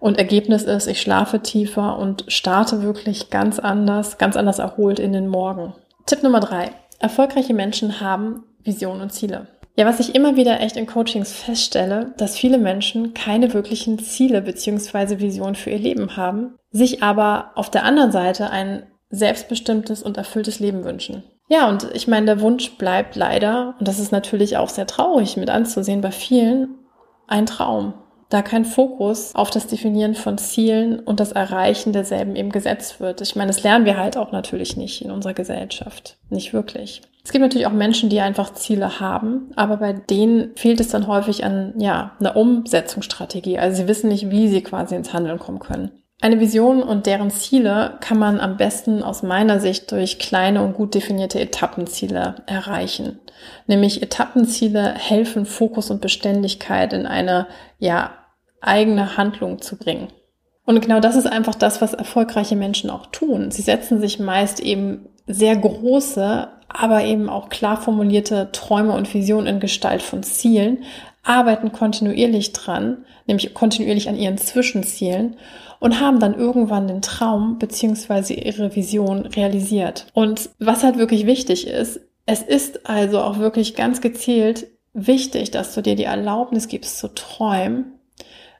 Und 0.00 0.18
Ergebnis 0.18 0.64
ist, 0.64 0.88
ich 0.88 1.00
schlafe 1.00 1.38
tiefer 1.40 1.96
und 1.96 2.24
starte 2.26 2.82
wirklich 2.82 3.30
ganz 3.30 3.60
anders, 3.60 4.18
ganz 4.18 4.36
anders 4.36 4.58
erholt 4.58 4.98
in 4.98 5.12
den 5.12 5.28
Morgen. 5.28 5.74
Tipp 6.06 6.24
Nummer 6.24 6.40
drei. 6.40 6.72
Erfolgreiche 6.98 7.54
Menschen 7.54 8.00
haben 8.00 8.42
Visionen 8.64 9.02
und 9.02 9.12
Ziele. 9.12 9.46
Ja, 9.76 9.86
was 9.86 10.00
ich 10.00 10.16
immer 10.16 10.34
wieder 10.34 10.58
echt 10.60 10.76
in 10.76 10.86
Coachings 10.86 11.32
feststelle, 11.32 12.14
dass 12.16 12.36
viele 12.36 12.58
Menschen 12.58 13.14
keine 13.14 13.54
wirklichen 13.54 14.00
Ziele 14.00 14.42
beziehungsweise 14.42 15.20
Visionen 15.20 15.54
für 15.54 15.70
ihr 15.70 15.78
Leben 15.78 16.16
haben, 16.16 16.56
sich 16.72 17.04
aber 17.04 17.52
auf 17.54 17.70
der 17.70 17.84
anderen 17.84 18.10
Seite 18.10 18.50
ein 18.50 18.86
selbstbestimmtes 19.10 20.02
und 20.02 20.16
erfülltes 20.16 20.58
Leben 20.58 20.82
wünschen. 20.82 21.22
Ja, 21.48 21.68
und 21.68 21.88
ich 21.94 22.08
meine, 22.08 22.26
der 22.26 22.40
Wunsch 22.40 22.76
bleibt 22.76 23.14
leider, 23.14 23.74
und 23.78 23.86
das 23.86 23.98
ist 23.98 24.12
natürlich 24.12 24.56
auch 24.56 24.68
sehr 24.68 24.86
traurig 24.86 25.36
mit 25.36 25.48
anzusehen 25.48 26.00
bei 26.00 26.10
vielen, 26.10 26.74
ein 27.28 27.46
Traum 27.46 27.94
da 28.28 28.42
kein 28.42 28.64
Fokus 28.64 29.34
auf 29.34 29.50
das 29.50 29.68
Definieren 29.68 30.14
von 30.14 30.36
Zielen 30.36 30.98
und 30.98 31.20
das 31.20 31.32
Erreichen 31.32 31.92
derselben 31.92 32.34
eben 32.34 32.50
gesetzt 32.50 32.98
wird. 32.98 33.20
Ich 33.20 33.36
meine, 33.36 33.48
das 33.48 33.62
lernen 33.62 33.84
wir 33.84 33.96
halt 33.96 34.16
auch 34.16 34.32
natürlich 34.32 34.76
nicht 34.76 35.02
in 35.02 35.10
unserer 35.10 35.34
Gesellschaft. 35.34 36.18
Nicht 36.28 36.52
wirklich. 36.52 37.02
Es 37.24 37.30
gibt 37.30 37.42
natürlich 37.42 37.66
auch 37.66 37.72
Menschen, 37.72 38.08
die 38.08 38.20
einfach 38.20 38.52
Ziele 38.54 39.00
haben, 39.00 39.50
aber 39.54 39.76
bei 39.76 39.92
denen 39.92 40.56
fehlt 40.56 40.80
es 40.80 40.88
dann 40.88 41.06
häufig 41.06 41.44
an, 41.44 41.74
ja, 41.78 42.12
einer 42.18 42.36
Umsetzungsstrategie. 42.36 43.58
Also 43.58 43.82
sie 43.82 43.88
wissen 43.88 44.08
nicht, 44.08 44.30
wie 44.30 44.48
sie 44.48 44.62
quasi 44.62 44.94
ins 44.96 45.12
Handeln 45.12 45.38
kommen 45.38 45.58
können. 45.58 45.90
Eine 46.20 46.40
Vision 46.40 46.82
und 46.82 47.06
deren 47.06 47.30
Ziele 47.30 47.98
kann 48.00 48.18
man 48.18 48.40
am 48.40 48.56
besten 48.56 49.02
aus 49.02 49.22
meiner 49.22 49.60
Sicht 49.60 49.92
durch 49.92 50.18
kleine 50.18 50.62
und 50.62 50.72
gut 50.74 50.94
definierte 50.94 51.38
Etappenziele 51.38 52.36
erreichen. 52.46 53.18
Nämlich 53.66 54.02
Etappenziele 54.02 54.94
helfen, 54.94 55.44
Fokus 55.44 55.90
und 55.90 56.00
Beständigkeit 56.00 56.94
in 56.94 57.06
eine, 57.06 57.46
ja, 57.78 58.12
eigene 58.62 59.18
Handlung 59.18 59.60
zu 59.60 59.76
bringen. 59.76 60.08
Und 60.64 60.80
genau 60.80 61.00
das 61.00 61.16
ist 61.16 61.26
einfach 61.26 61.54
das, 61.54 61.80
was 61.82 61.94
erfolgreiche 61.94 62.56
Menschen 62.56 62.90
auch 62.90 63.06
tun. 63.06 63.50
Sie 63.50 63.62
setzen 63.62 64.00
sich 64.00 64.18
meist 64.18 64.58
eben 64.58 65.08
sehr 65.26 65.54
große, 65.54 66.48
aber 66.68 67.04
eben 67.04 67.28
auch 67.28 67.50
klar 67.50 67.80
formulierte 67.80 68.50
Träume 68.52 68.92
und 68.92 69.12
Visionen 69.12 69.46
in 69.46 69.60
Gestalt 69.60 70.02
von 70.02 70.22
Zielen, 70.22 70.84
arbeiten 71.22 71.72
kontinuierlich 71.72 72.52
dran, 72.52 73.04
nämlich 73.26 73.52
kontinuierlich 73.52 74.08
an 74.08 74.16
ihren 74.16 74.38
Zwischenzielen 74.38 75.36
und 75.80 76.00
haben 76.00 76.20
dann 76.20 76.34
irgendwann 76.34 76.88
den 76.88 77.02
Traum 77.02 77.58
beziehungsweise 77.58 78.34
ihre 78.34 78.74
Vision 78.74 79.26
realisiert. 79.26 80.06
Und 80.14 80.50
was 80.58 80.82
halt 80.82 80.98
wirklich 80.98 81.26
wichtig 81.26 81.66
ist, 81.66 82.00
es 82.26 82.42
ist 82.42 82.88
also 82.88 83.20
auch 83.20 83.38
wirklich 83.38 83.76
ganz 83.76 84.00
gezielt 84.00 84.66
wichtig, 84.92 85.50
dass 85.50 85.74
du 85.74 85.82
dir 85.82 85.94
die 85.94 86.04
Erlaubnis 86.04 86.68
gibst 86.68 86.98
zu 86.98 87.08
träumen, 87.08 87.92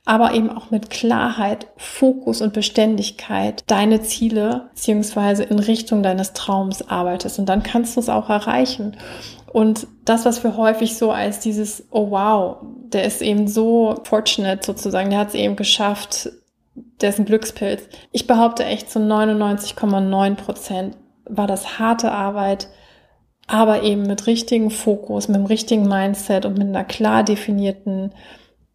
aber 0.05 0.35
eben 0.35 0.51
auch 0.51 0.71
mit 0.71 0.89
Klarheit, 0.89 1.67
Fokus 1.77 2.41
und 2.41 2.53
Beständigkeit 2.53 3.65
deine 3.67 4.03
Ziele 4.03 4.69
beziehungsweise 4.75 5.43
in 5.43 5.59
Richtung 5.59 6.05
deines 6.05 6.33
Traums 6.33 6.89
arbeitest. 6.89 7.41
Und 7.41 7.49
dann 7.49 7.65
kannst 7.65 7.97
du 7.97 8.01
es 8.01 8.09
auch 8.09 8.31
erreichen. 8.31 8.97
Und 9.53 9.89
das, 10.05 10.25
was 10.25 10.45
wir 10.45 10.57
häufig 10.57 10.97
so 10.97 11.11
als 11.11 11.41
dieses, 11.41 11.89
oh 11.91 12.11
wow, 12.11 12.59
der 12.93 13.05
ist 13.05 13.21
eben 13.21 13.49
so 13.49 13.97
fortunate 14.05 14.65
sozusagen, 14.65 15.11
der 15.11 15.21
hat 15.21 15.29
es 15.29 15.35
eben 15.35 15.57
geschafft, 15.57 16.31
der 17.01 17.11
ist 17.11 17.19
ein 17.19 17.27
Glückspilz. 17.27 17.83
Ich 18.13 18.27
behaupte 18.27 18.65
echt 18.65 18.91
zu 18.91 18.99
99,9 18.99 20.35
Prozent 20.35 20.97
war 21.29 21.47
das 21.47 21.79
harte 21.79 22.13
Arbeit, 22.13 22.69
aber 23.47 23.83
eben 23.83 24.03
mit 24.03 24.27
richtigen 24.27 24.71
Fokus, 24.71 25.29
mit 25.29 25.37
dem 25.37 25.47
richtigen 25.47 25.89
Mindset 25.89 26.47
und 26.47 26.59
mit 26.59 26.69
einer 26.69 26.85
klar 26.85 27.25
definierten, 27.25 28.13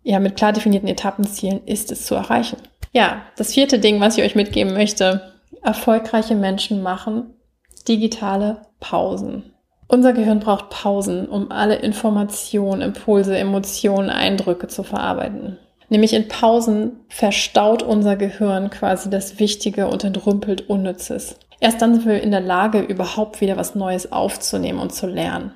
ja, 0.03 0.19
mit 0.19 0.35
klar 0.35 0.53
definierten 0.53 0.89
Etappenzielen 0.89 1.61
ist 1.65 1.91
es 1.91 2.05
zu 2.05 2.15
erreichen. 2.15 2.57
Ja, 2.91 3.21
das 3.37 3.53
vierte 3.53 3.79
Ding, 3.79 3.99
was 4.01 4.17
ich 4.17 4.23
euch 4.23 4.35
mitgeben 4.35 4.73
möchte, 4.73 5.33
erfolgreiche 5.63 6.35
Menschen 6.35 6.81
machen 6.81 7.33
digitale 7.87 8.61
Pausen. 8.79 9.53
Unser 9.87 10.13
Gehirn 10.13 10.39
braucht 10.39 10.69
Pausen, 10.69 11.27
um 11.27 11.51
alle 11.51 11.75
Informationen, 11.75 12.81
Impulse, 12.81 13.37
Emotionen, 13.37 14.09
Eindrücke 14.09 14.67
zu 14.67 14.83
verarbeiten. 14.83 15.57
Nämlich 15.91 16.13
in 16.13 16.29
Pausen 16.29 17.01
verstaut 17.09 17.83
unser 17.83 18.15
Gehirn 18.15 18.69
quasi 18.69 19.09
das 19.09 19.39
Wichtige 19.39 19.89
und 19.89 20.05
entrümpelt 20.05 20.69
Unnützes. 20.69 21.35
Erst 21.59 21.81
dann 21.81 21.93
sind 21.93 22.05
wir 22.05 22.23
in 22.23 22.31
der 22.31 22.39
Lage, 22.39 22.79
überhaupt 22.79 23.41
wieder 23.41 23.57
was 23.57 23.75
Neues 23.75 24.09
aufzunehmen 24.09 24.79
und 24.79 24.93
zu 24.93 25.05
lernen. 25.05 25.51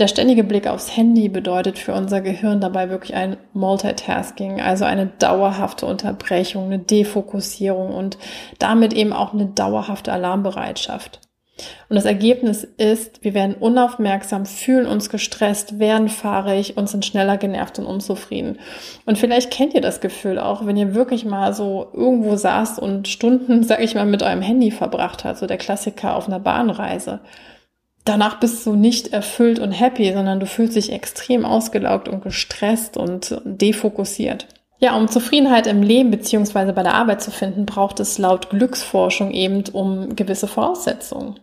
Der 0.00 0.08
ständige 0.08 0.42
Blick 0.42 0.66
aufs 0.66 0.96
Handy 0.96 1.28
bedeutet 1.28 1.78
für 1.78 1.94
unser 1.94 2.20
Gehirn 2.20 2.60
dabei 2.60 2.90
wirklich 2.90 3.14
ein 3.14 3.36
Multitasking, 3.52 4.60
also 4.60 4.84
eine 4.84 5.06
dauerhafte 5.06 5.86
Unterbrechung, 5.86 6.64
eine 6.64 6.80
Defokussierung 6.80 7.94
und 7.94 8.18
damit 8.58 8.92
eben 8.92 9.12
auch 9.12 9.34
eine 9.34 9.46
dauerhafte 9.46 10.12
Alarmbereitschaft. 10.12 11.20
Und 11.88 11.96
das 11.96 12.04
Ergebnis 12.04 12.64
ist, 12.64 13.24
wir 13.24 13.32
werden 13.32 13.54
unaufmerksam, 13.54 14.44
fühlen 14.44 14.86
uns 14.86 15.08
gestresst, 15.08 15.78
werden 15.78 16.08
fahrig 16.08 16.76
und 16.76 16.88
sind 16.88 17.04
schneller 17.04 17.38
genervt 17.38 17.78
und 17.78 17.86
unzufrieden. 17.86 18.58
Und 19.06 19.18
vielleicht 19.18 19.50
kennt 19.50 19.72
ihr 19.72 19.80
das 19.80 20.00
Gefühl 20.00 20.38
auch, 20.38 20.66
wenn 20.66 20.76
ihr 20.76 20.94
wirklich 20.94 21.24
mal 21.24 21.54
so 21.54 21.88
irgendwo 21.94 22.36
saßt 22.36 22.78
und 22.78 23.08
Stunden, 23.08 23.62
sag 23.62 23.80
ich 23.80 23.94
mal, 23.94 24.06
mit 24.06 24.22
eurem 24.22 24.42
Handy 24.42 24.70
verbracht 24.70 25.24
habt, 25.24 25.38
so 25.38 25.46
der 25.46 25.58
Klassiker 25.58 26.16
auf 26.16 26.26
einer 26.26 26.40
Bahnreise. 26.40 27.20
Danach 28.04 28.38
bist 28.38 28.64
du 28.66 28.76
nicht 28.76 29.12
erfüllt 29.12 29.58
und 29.58 29.72
happy, 29.72 30.12
sondern 30.12 30.38
du 30.38 30.46
fühlst 30.46 30.76
dich 30.76 30.92
extrem 30.92 31.44
ausgelaugt 31.44 32.08
und 32.08 32.22
gestresst 32.22 32.96
und 32.96 33.40
defokussiert. 33.44 34.46
Ja, 34.78 34.94
um 34.96 35.08
Zufriedenheit 35.08 35.66
im 35.66 35.82
Leben 35.82 36.10
beziehungsweise 36.10 36.72
bei 36.72 36.82
der 36.82 36.94
Arbeit 36.94 37.22
zu 37.22 37.30
finden, 37.30 37.64
braucht 37.64 37.98
es 37.98 38.18
laut 38.18 38.50
Glücksforschung 38.50 39.32
eben 39.32 39.64
um 39.72 40.14
gewisse 40.14 40.46
Voraussetzungen. 40.46 41.40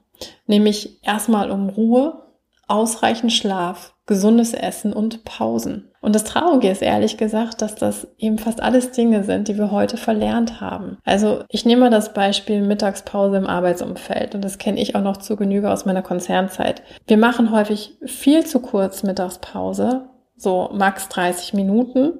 Nämlich 0.48 1.04
erstmal 1.04 1.52
um 1.52 1.70
Ruhe, 1.70 2.24
ausreichend 2.68 3.34
Schlaf, 3.34 3.94
gesundes 4.06 4.54
Essen 4.54 4.94
und 4.94 5.24
Pausen. 5.24 5.92
Und 6.02 6.16
das 6.16 6.26
Traurige 6.26 6.70
ist 6.70 6.82
ehrlich 6.82 7.18
gesagt, 7.18 7.62
dass 7.62 7.76
das 7.76 8.08
eben 8.18 8.38
fast 8.38 8.62
alles 8.62 8.92
Dinge 8.92 9.24
sind, 9.24 9.48
die 9.48 9.58
wir 9.58 9.72
heute 9.72 9.96
verlernt 9.96 10.60
haben. 10.60 10.98
Also 11.06 11.44
ich 11.48 11.66
nehme 11.66 11.82
mal 11.82 11.90
das 11.90 12.14
Beispiel 12.14 12.62
Mittagspause 12.62 13.38
im 13.38 13.48
Arbeitsumfeld 13.48 14.36
und 14.36 14.44
das 14.44 14.58
kenne 14.58 14.82
ich 14.82 14.96
auch 14.96 15.02
noch 15.02 15.18
zu 15.18 15.38
Genüge 15.38 15.72
aus 15.72 15.86
meiner 15.86 16.02
Konzernzeit. 16.02 16.84
Wir 17.08 17.18
machen 17.18 17.52
häufig 17.52 17.98
viel 18.06 18.46
zu 18.46 18.60
kurz 18.60 19.04
Mittagspause, 19.04 20.10
so 20.36 20.70
max 20.74 21.08
30 21.10 21.54
Minuten, 21.54 22.14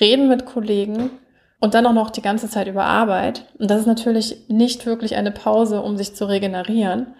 reden 0.00 0.28
mit 0.28 0.46
Kollegen 0.46 1.10
und 1.60 1.74
dann 1.74 1.86
auch 1.86 1.92
noch 1.92 2.10
die 2.10 2.22
ganze 2.22 2.48
Zeit 2.48 2.66
über 2.66 2.84
Arbeit. 2.84 3.46
Und 3.58 3.70
das 3.70 3.80
ist 3.80 3.86
natürlich 3.86 4.48
nicht 4.48 4.86
wirklich 4.86 5.14
eine 5.14 5.30
Pause, 5.30 5.82
um 5.82 5.96
sich 5.96 6.16
zu 6.16 6.28
regenerieren. 6.28 7.14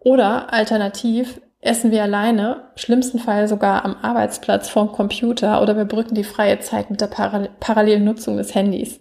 Oder 0.00 0.52
alternativ 0.52 1.40
essen 1.60 1.90
wir 1.90 2.02
alleine, 2.02 2.64
schlimmsten 2.74 3.18
Fall 3.18 3.46
sogar 3.46 3.84
am 3.84 3.96
Arbeitsplatz 3.96 4.68
vorm 4.68 4.92
Computer 4.92 5.60
oder 5.60 5.76
wir 5.76 5.84
brücken 5.84 6.14
die 6.14 6.24
freie 6.24 6.58
Zeit 6.60 6.90
mit 6.90 7.00
der 7.00 7.06
Paral 7.06 7.50
parallelen 7.60 8.04
Nutzung 8.04 8.38
des 8.38 8.54
Handys. 8.54 9.00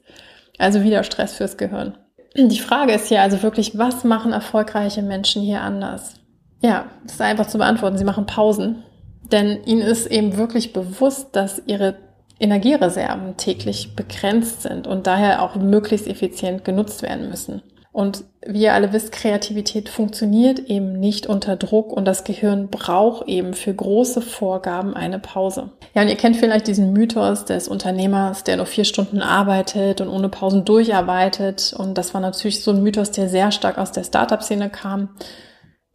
Also 0.57 0.83
wieder 0.83 1.03
Stress 1.03 1.33
fürs 1.33 1.57
Gehirn. 1.57 1.97
die 2.35 2.59
Frage 2.59 2.93
ist 2.93 3.07
hier 3.07 3.21
also 3.21 3.41
wirklich, 3.41 3.77
was 3.77 4.03
machen 4.03 4.33
erfolgreiche 4.33 5.01
Menschen 5.01 5.41
hier 5.41 5.61
anders? 5.61 6.15
Ja, 6.61 6.87
das 7.03 7.13
ist 7.13 7.21
einfach 7.21 7.47
zu 7.47 7.57
beantworten. 7.57 7.97
Sie 7.97 8.03
machen 8.03 8.25
Pausen. 8.25 8.83
Denn 9.31 9.63
ihnen 9.63 9.81
ist 9.81 10.07
eben 10.07 10.37
wirklich 10.37 10.73
bewusst, 10.73 11.35
dass 11.35 11.61
ihre 11.65 11.95
Energiereserven 12.39 13.37
täglich 13.37 13.95
begrenzt 13.95 14.63
sind 14.63 14.87
und 14.87 15.07
daher 15.07 15.41
auch 15.43 15.55
möglichst 15.55 16.07
effizient 16.07 16.65
genutzt 16.65 17.01
werden 17.01 17.29
müssen. 17.29 17.61
Und 17.91 18.23
wie 18.45 18.63
ihr 18.63 18.73
alle 18.73 18.93
wisst, 18.93 19.11
Kreativität 19.11 19.89
funktioniert 19.89 20.59
eben 20.59 20.99
nicht 20.99 21.25
unter 21.25 21.55
Druck 21.55 21.91
und 21.91 22.05
das 22.05 22.23
Gehirn 22.23 22.69
braucht 22.69 23.27
eben 23.27 23.53
für 23.53 23.73
große 23.73 24.21
Vorgaben 24.21 24.93
eine 24.93 25.17
Pause. 25.17 25.71
Ja, 25.95 26.03
und 26.03 26.07
ihr 26.07 26.15
kennt 26.15 26.37
vielleicht 26.37 26.67
diesen 26.67 26.93
Mythos 26.93 27.45
des 27.45 27.67
Unternehmers, 27.67 28.43
der 28.43 28.57
nur 28.57 28.67
vier 28.67 28.85
Stunden 28.85 29.21
arbeitet 29.21 30.01
und 30.01 30.09
ohne 30.09 30.29
Pausen 30.29 30.65
durcharbeitet. 30.65 31.73
Und 31.75 31.97
das 31.97 32.13
war 32.13 32.21
natürlich 32.21 32.63
so 32.63 32.71
ein 32.71 32.83
Mythos, 32.83 33.11
der 33.11 33.27
sehr 33.27 33.51
stark 33.51 33.79
aus 33.79 33.91
der 33.91 34.03
Startup-Szene 34.03 34.69
kam. 34.69 35.09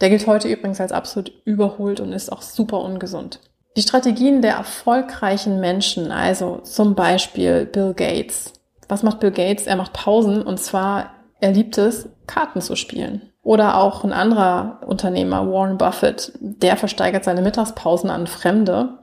Der 0.01 0.11
gilt 0.11 0.27
heute 0.27 0.49
übrigens 0.49 0.81
als 0.81 0.93
absolut 0.93 1.33
überholt 1.45 2.01
und 2.01 2.13
ist 2.13 2.33
auch 2.33 2.43
super 2.43 2.81
ungesund. 2.81 3.41
Die 3.77 3.83
Strategien 3.83 4.43
der 4.43 4.55
erfolgreichen 4.55 5.61
Menschen, 5.61 6.13
also 6.13 6.59
zum 6.59 6.95
Beispiel 6.95 7.67
Bill 7.67 7.95
Gates. 7.95 8.53
Was 8.89 9.03
macht 9.03 9.21
Bill 9.21 9.31
Gates? 9.31 9.67
Er 9.67 9.77
macht 9.77 9.93
Pausen 9.93 10.43
und 10.43 10.61
zwar, 10.61 11.14
er 11.45 11.53
liebt 11.53 11.77
es, 11.77 12.09
Karten 12.27 12.63
zu 12.63 12.75
spielen. 12.75 13.21
Oder 13.43 13.77
auch 13.77 14.03
ein 14.03 14.15
anderer 14.15 14.81
Unternehmer, 14.87 15.47
Warren 15.47 15.77
Buffett, 15.77 16.33
der 16.41 16.79
versteigert 16.79 17.23
seine 17.25 17.43
Mittagspausen 17.43 18.09
an 18.09 18.27
Fremde 18.27 19.01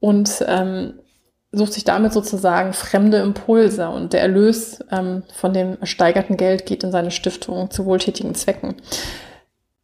und 0.00 0.42
ähm, 0.48 0.94
sucht 1.52 1.74
sich 1.74 1.84
damit 1.84 2.14
sozusagen 2.14 2.72
fremde 2.72 3.18
Impulse 3.18 3.90
und 3.90 4.14
der 4.14 4.22
Erlös 4.22 4.82
ähm, 4.90 5.24
von 5.34 5.52
dem 5.52 5.76
ersteigerten 5.78 6.38
Geld 6.38 6.64
geht 6.64 6.84
in 6.84 6.90
seine 6.90 7.10
Stiftung 7.10 7.70
zu 7.70 7.84
wohltätigen 7.84 8.34
Zwecken. 8.34 8.76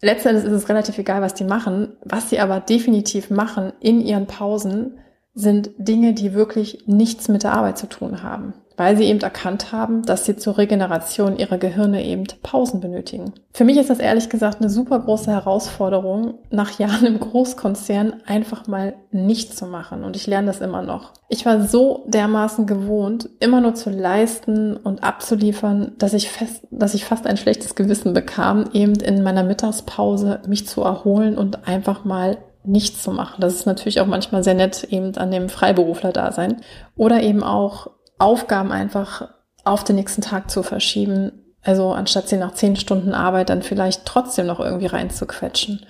Letztendlich 0.00 0.46
ist 0.46 0.52
es 0.52 0.70
relativ 0.70 0.96
egal, 0.96 1.20
was 1.20 1.34
die 1.34 1.44
machen. 1.44 1.98
Was 2.02 2.30
sie 2.30 2.40
aber 2.40 2.60
definitiv 2.60 3.28
machen 3.28 3.74
in 3.80 4.00
ihren 4.00 4.26
Pausen, 4.26 5.00
sind 5.34 5.72
Dinge, 5.76 6.14
die 6.14 6.32
wirklich 6.32 6.84
nichts 6.86 7.28
mit 7.28 7.42
der 7.42 7.52
Arbeit 7.52 7.76
zu 7.76 7.90
tun 7.90 8.22
haben 8.22 8.54
weil 8.80 8.96
sie 8.96 9.04
eben 9.04 9.20
erkannt 9.20 9.72
haben, 9.72 10.06
dass 10.06 10.24
sie 10.24 10.36
zur 10.36 10.56
Regeneration 10.56 11.36
ihrer 11.36 11.58
Gehirne 11.58 12.02
eben 12.02 12.24
Pausen 12.42 12.80
benötigen. 12.80 13.34
Für 13.52 13.66
mich 13.66 13.76
ist 13.76 13.90
das 13.90 13.98
ehrlich 13.98 14.30
gesagt 14.30 14.62
eine 14.62 14.70
super 14.70 15.00
große 15.00 15.30
Herausforderung, 15.30 16.38
nach 16.48 16.78
Jahren 16.78 17.04
im 17.04 17.20
Großkonzern 17.20 18.22
einfach 18.24 18.68
mal 18.68 18.94
nichts 19.10 19.56
zu 19.56 19.66
machen. 19.66 20.02
Und 20.02 20.16
ich 20.16 20.26
lerne 20.26 20.46
das 20.46 20.62
immer 20.62 20.80
noch. 20.80 21.12
Ich 21.28 21.44
war 21.44 21.60
so 21.60 22.06
dermaßen 22.08 22.64
gewohnt, 22.64 23.28
immer 23.38 23.60
nur 23.60 23.74
zu 23.74 23.90
leisten 23.90 24.78
und 24.78 25.04
abzuliefern, 25.04 25.92
dass 25.98 26.14
ich 26.14 26.30
fest, 26.30 26.66
dass 26.70 26.94
ich 26.94 27.04
fast 27.04 27.26
ein 27.26 27.36
schlechtes 27.36 27.74
Gewissen 27.74 28.14
bekam, 28.14 28.64
eben 28.72 28.94
in 28.94 29.22
meiner 29.22 29.44
Mittagspause 29.44 30.40
mich 30.48 30.66
zu 30.66 30.80
erholen 30.80 31.36
und 31.36 31.68
einfach 31.68 32.06
mal 32.06 32.38
nichts 32.64 33.02
zu 33.02 33.10
machen. 33.10 33.42
Das 33.42 33.54
ist 33.54 33.66
natürlich 33.66 34.00
auch 34.00 34.06
manchmal 34.06 34.42
sehr 34.42 34.54
nett 34.54 34.84
eben 34.84 35.14
an 35.16 35.30
dem 35.30 35.50
Freiberufler 35.50 36.12
da 36.12 36.32
sein. 36.32 36.62
Oder 36.96 37.22
eben 37.22 37.42
auch 37.42 37.88
Aufgaben 38.20 38.72
einfach 38.72 39.28
auf 39.64 39.84
den 39.84 39.96
nächsten 39.96 40.22
Tag 40.22 40.50
zu 40.50 40.62
verschieben. 40.62 41.32
Also 41.62 41.92
anstatt 41.92 42.28
sie 42.28 42.36
nach 42.36 42.52
zehn 42.52 42.76
Stunden 42.76 43.12
Arbeit 43.12 43.50
dann 43.50 43.62
vielleicht 43.62 44.06
trotzdem 44.06 44.46
noch 44.46 44.60
irgendwie 44.60 44.86
reinzuquetschen. 44.86 45.84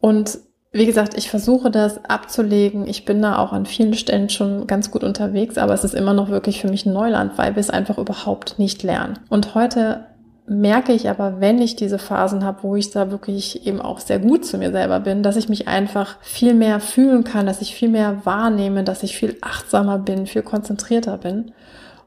Und 0.00 0.38
wie 0.72 0.86
gesagt, 0.86 1.16
ich 1.16 1.30
versuche 1.30 1.70
das 1.70 2.04
abzulegen. 2.06 2.86
Ich 2.88 3.04
bin 3.04 3.20
da 3.20 3.38
auch 3.38 3.52
an 3.52 3.66
vielen 3.66 3.94
Stellen 3.94 4.30
schon 4.30 4.66
ganz 4.66 4.90
gut 4.90 5.04
unterwegs, 5.04 5.58
aber 5.58 5.74
es 5.74 5.84
ist 5.84 5.94
immer 5.94 6.14
noch 6.14 6.30
wirklich 6.30 6.60
für 6.60 6.68
mich 6.68 6.86
ein 6.86 6.94
Neuland, 6.94 7.36
weil 7.36 7.54
wir 7.54 7.60
es 7.60 7.70
einfach 7.70 7.98
überhaupt 7.98 8.58
nicht 8.58 8.82
lernen. 8.82 9.18
Und 9.28 9.54
heute 9.54 10.06
merke 10.46 10.92
ich 10.92 11.08
aber, 11.08 11.40
wenn 11.40 11.60
ich 11.60 11.76
diese 11.76 11.98
Phasen 11.98 12.44
habe, 12.44 12.62
wo 12.62 12.76
ich 12.76 12.90
da 12.90 13.10
wirklich 13.10 13.66
eben 13.66 13.80
auch 13.80 14.00
sehr 14.00 14.18
gut 14.18 14.44
zu 14.44 14.58
mir 14.58 14.72
selber 14.72 15.00
bin, 15.00 15.22
dass 15.22 15.36
ich 15.36 15.48
mich 15.48 15.68
einfach 15.68 16.16
viel 16.20 16.54
mehr 16.54 16.80
fühlen 16.80 17.24
kann, 17.24 17.46
dass 17.46 17.62
ich 17.62 17.74
viel 17.74 17.88
mehr 17.88 18.24
wahrnehme, 18.24 18.82
dass 18.84 19.02
ich 19.02 19.16
viel 19.16 19.36
achtsamer 19.40 19.98
bin, 19.98 20.26
viel 20.26 20.42
konzentrierter 20.42 21.18
bin 21.18 21.52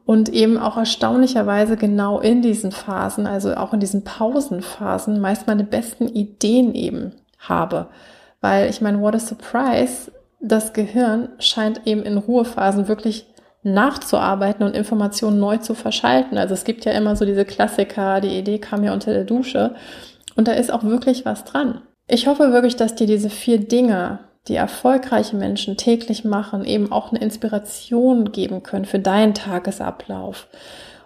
und 0.06 0.30
eben 0.30 0.58
auch 0.58 0.78
erstaunlicherweise 0.78 1.78
genau 1.78 2.20
in 2.20 2.42
diesen 2.42 2.72
Phasen, 2.72 3.26
also 3.26 3.56
auch 3.56 3.74
in 3.74 3.80
diesen 3.80 4.04
Pausenphasen, 4.04 5.20
meist 5.20 5.48
meine 5.48 5.64
besten 5.64 6.08
Ideen 6.08 6.76
eben 6.76 7.14
habe. 7.40 7.88
Weil 8.42 8.70
ich 8.70 8.82
meine, 8.82 9.02
what 9.02 9.16
a 9.16 9.20
surprise, 9.20 10.12
das 10.40 10.74
Gehirn 10.74 11.30
scheint 11.40 11.88
eben 11.88 12.04
in 12.04 12.18
Ruhephasen 12.18 12.88
wirklich 12.88 13.26
nachzuarbeiten 13.66 14.66
und 14.66 14.76
Informationen 14.76 15.40
neu 15.40 15.58
zu 15.58 15.74
verschalten. 15.74 16.38
Also 16.38 16.54
es 16.54 16.64
gibt 16.64 16.86
ja 16.86 16.92
immer 16.92 17.16
so 17.16 17.26
diese 17.26 17.46
Klassiker, 17.46 18.22
die 18.22 18.38
Idee 18.38 18.60
kam 18.60 18.84
ja 18.84 18.94
unter 18.94 19.12
der 19.12 19.24
Dusche. 19.24 19.74
Und 20.36 20.48
da 20.48 20.54
ist 20.54 20.72
auch 20.72 20.84
wirklich 20.84 21.26
was 21.26 21.44
dran. 21.46 21.82
Ich 22.08 22.28
hoffe 22.28 22.54
wirklich, 22.54 22.76
dass 22.76 22.94
dir 22.94 23.08
diese 23.08 23.32
vier 23.32 23.60
Dinge, 23.60 24.20
die 24.48 24.56
erfolgreiche 24.56 25.36
Menschen 25.36 25.78
täglich 25.78 26.24
machen, 26.24 26.64
eben 26.64 26.92
auch 26.92 27.12
eine 27.12 27.22
Inspiration 27.22 28.32
geben 28.32 28.62
können 28.62 28.86
für 28.86 29.00
deinen 29.00 29.34
Tagesablauf. 29.34 30.48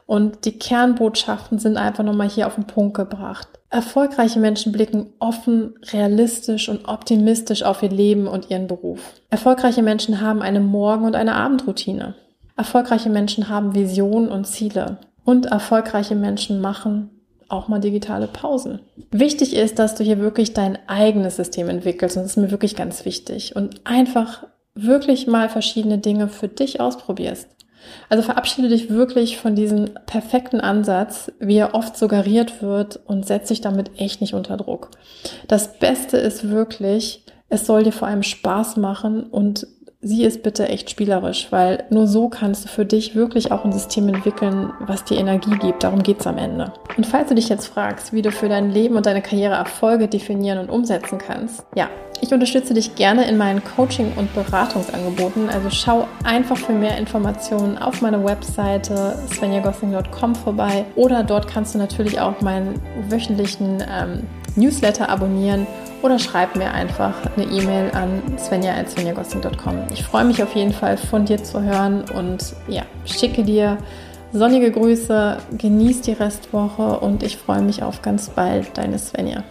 Und 0.06 0.44
die 0.46 0.58
Kernbotschaften 0.58 1.60
sind 1.60 1.78
einfach 1.78 2.04
nochmal 2.04 2.28
hier 2.28 2.48
auf 2.48 2.56
den 2.56 2.66
Punkt 2.68 2.96
gebracht. 2.98 3.48
Erfolgreiche 3.70 4.40
Menschen 4.40 4.72
blicken 4.72 5.14
offen, 5.20 5.76
realistisch 5.94 6.68
und 6.68 6.88
optimistisch 6.88 7.64
auf 7.64 7.84
ihr 7.84 7.92
Leben 7.92 8.28
und 8.28 8.50
ihren 8.50 8.68
Beruf. 8.68 9.00
Erfolgreiche 9.30 9.84
Menschen 9.84 10.20
haben 10.20 10.42
eine 10.42 10.60
Morgen- 10.60 11.06
und 11.06 11.16
eine 11.16 11.36
Abendroutine. 11.36 12.16
Erfolgreiche 12.60 13.10
Menschen 13.10 13.48
haben 13.48 13.74
Visionen 13.74 14.28
und 14.28 14.46
Ziele. 14.46 14.98
Und 15.24 15.46
erfolgreiche 15.46 16.16
Menschen 16.16 16.60
machen 16.60 17.10
auch 17.48 17.70
mal 17.70 17.80
digitale 17.80 18.28
Pausen. 18.28 18.82
Wichtig 19.12 19.56
ist, 19.56 19.80
dass 19.80 19.96
du 19.96 20.04
hier 20.04 20.20
wirklich 20.20 20.54
dein 20.54 20.78
eigenes 20.86 21.38
System 21.38 21.70
entwickelst. 21.70 22.18
Und 22.18 22.24
das 22.24 22.32
ist 22.32 22.38
mir 22.38 22.52
wirklich 22.52 22.76
ganz 22.76 23.06
wichtig. 23.06 23.56
Und 23.56 23.80
einfach 23.86 24.44
wirklich 24.76 25.26
mal 25.26 25.48
verschiedene 25.48 26.00
Dinge 26.00 26.28
für 26.28 26.50
dich 26.50 26.82
ausprobierst. 26.82 27.48
Also 28.10 28.24
verabschiede 28.24 28.68
dich 28.68 28.90
wirklich 28.90 29.38
von 29.38 29.56
diesem 29.56 29.92
perfekten 30.06 30.60
Ansatz, 30.60 31.32
wie 31.40 31.56
er 31.56 31.74
oft 31.76 31.96
suggeriert 31.96 32.62
wird 32.62 33.00
und 33.06 33.26
setz 33.26 33.48
dich 33.48 33.62
damit 33.62 33.92
echt 34.02 34.20
nicht 34.20 34.34
unter 34.34 34.58
Druck. 34.58 34.92
Das 35.48 35.80
Beste 35.80 36.18
ist 36.18 36.50
wirklich, 36.50 37.24
es 37.48 37.66
soll 37.66 37.84
dir 37.84 37.94
vor 37.94 38.10
allem 38.10 38.24
Spaß 38.24 38.76
machen 38.76 39.24
und 39.24 39.66
sieh 40.02 40.24
es 40.24 40.42
bitte 40.42 40.70
echt 40.70 40.90
spielerisch, 40.90 41.48
weil 41.50 41.84
nur 41.90 42.08
so 42.08 42.30
kannst 42.30 42.64
du 42.64 42.70
für 42.70 42.86
dich 42.86 43.16
wirklich 43.16 43.52
auch 43.52 43.66
ein 43.66 43.74
System 43.74 44.08
entwickeln, 44.08 44.72
was 44.80 45.04
dir 45.04 45.18
Energie 45.18 45.58
gibt. 45.60 45.84
Darum 45.84 46.04
geht's 46.04 46.26
am 46.26 46.38
Ende. 46.38 46.72
Und 46.96 47.06
falls 47.06 47.28
du 47.28 47.36
dich 47.36 47.50
jetzt 47.50 47.68
fragst, 47.68 48.14
wie 48.14 48.22
du 48.22 48.32
für 48.32 48.48
dein 48.48 48.72
Leben 48.72 48.96
und 48.96 49.06
deine 49.06 49.22
Karriere 49.22 49.56
Erfolge 49.56 50.08
definieren 50.08 50.58
und 50.58 50.70
umsetzen 50.70 51.18
kannst, 51.18 51.66
ja, 51.76 51.90
ich 52.22 52.34
unterstütze 52.34 52.74
dich 52.74 52.96
gerne 52.96 53.28
in 53.28 53.38
meinen 53.38 53.62
Coaching- 53.64 54.14
und 54.16 54.34
Beratungsangeboten. 54.34 55.50
Also 55.50 55.70
schau 55.70 56.08
einfach 56.24 56.58
für 56.58 56.74
mehr 56.74 56.98
Informationen 56.98 57.78
auf 57.78 58.02
meine 58.02 58.24
Webseite 58.24 59.18
svenjagossing.com 59.34 60.36
vorbei 60.36 60.86
oder 60.96 61.24
dort 61.24 61.48
kannst 61.48 61.76
du 61.76 61.78
natürlich 61.78 62.20
auch 62.22 62.40
meinen 62.42 62.82
wöchentlichen 63.10 63.84
ähm, 63.90 64.28
Newsletter 64.56 65.10
abonnieren 65.10 65.68
oder 66.02 66.20
schreib 66.20 66.56
mir 66.56 66.72
einfach 66.72 67.14
eine 67.36 67.46
E-Mail 67.46 67.92
an 67.94 68.22
svenja.svenjagossing.com. 68.38 69.88
Ich 69.94 70.04
freue 70.04 70.26
mich 70.26 70.42
auf 70.42 70.56
jeden 70.56 70.74
Fall 70.74 70.98
von 70.98 71.26
dir 71.26 71.44
zu 71.44 71.62
hören 71.62 72.04
und 72.14 72.54
ja, 72.68 72.84
schicke 73.06 73.44
dir 73.44 73.78
sonnige 74.32 74.72
Grüße, 74.72 75.38
genieß 75.58 76.02
die 76.02 76.14
Restwoche 76.14 77.00
und 77.00 77.24
ich 77.24 77.38
freue 77.38 77.62
mich 77.62 77.84
auf 77.84 78.02
ganz 78.02 78.30
bald, 78.30 78.78
deine 78.78 79.00
Svenja. 79.00 79.44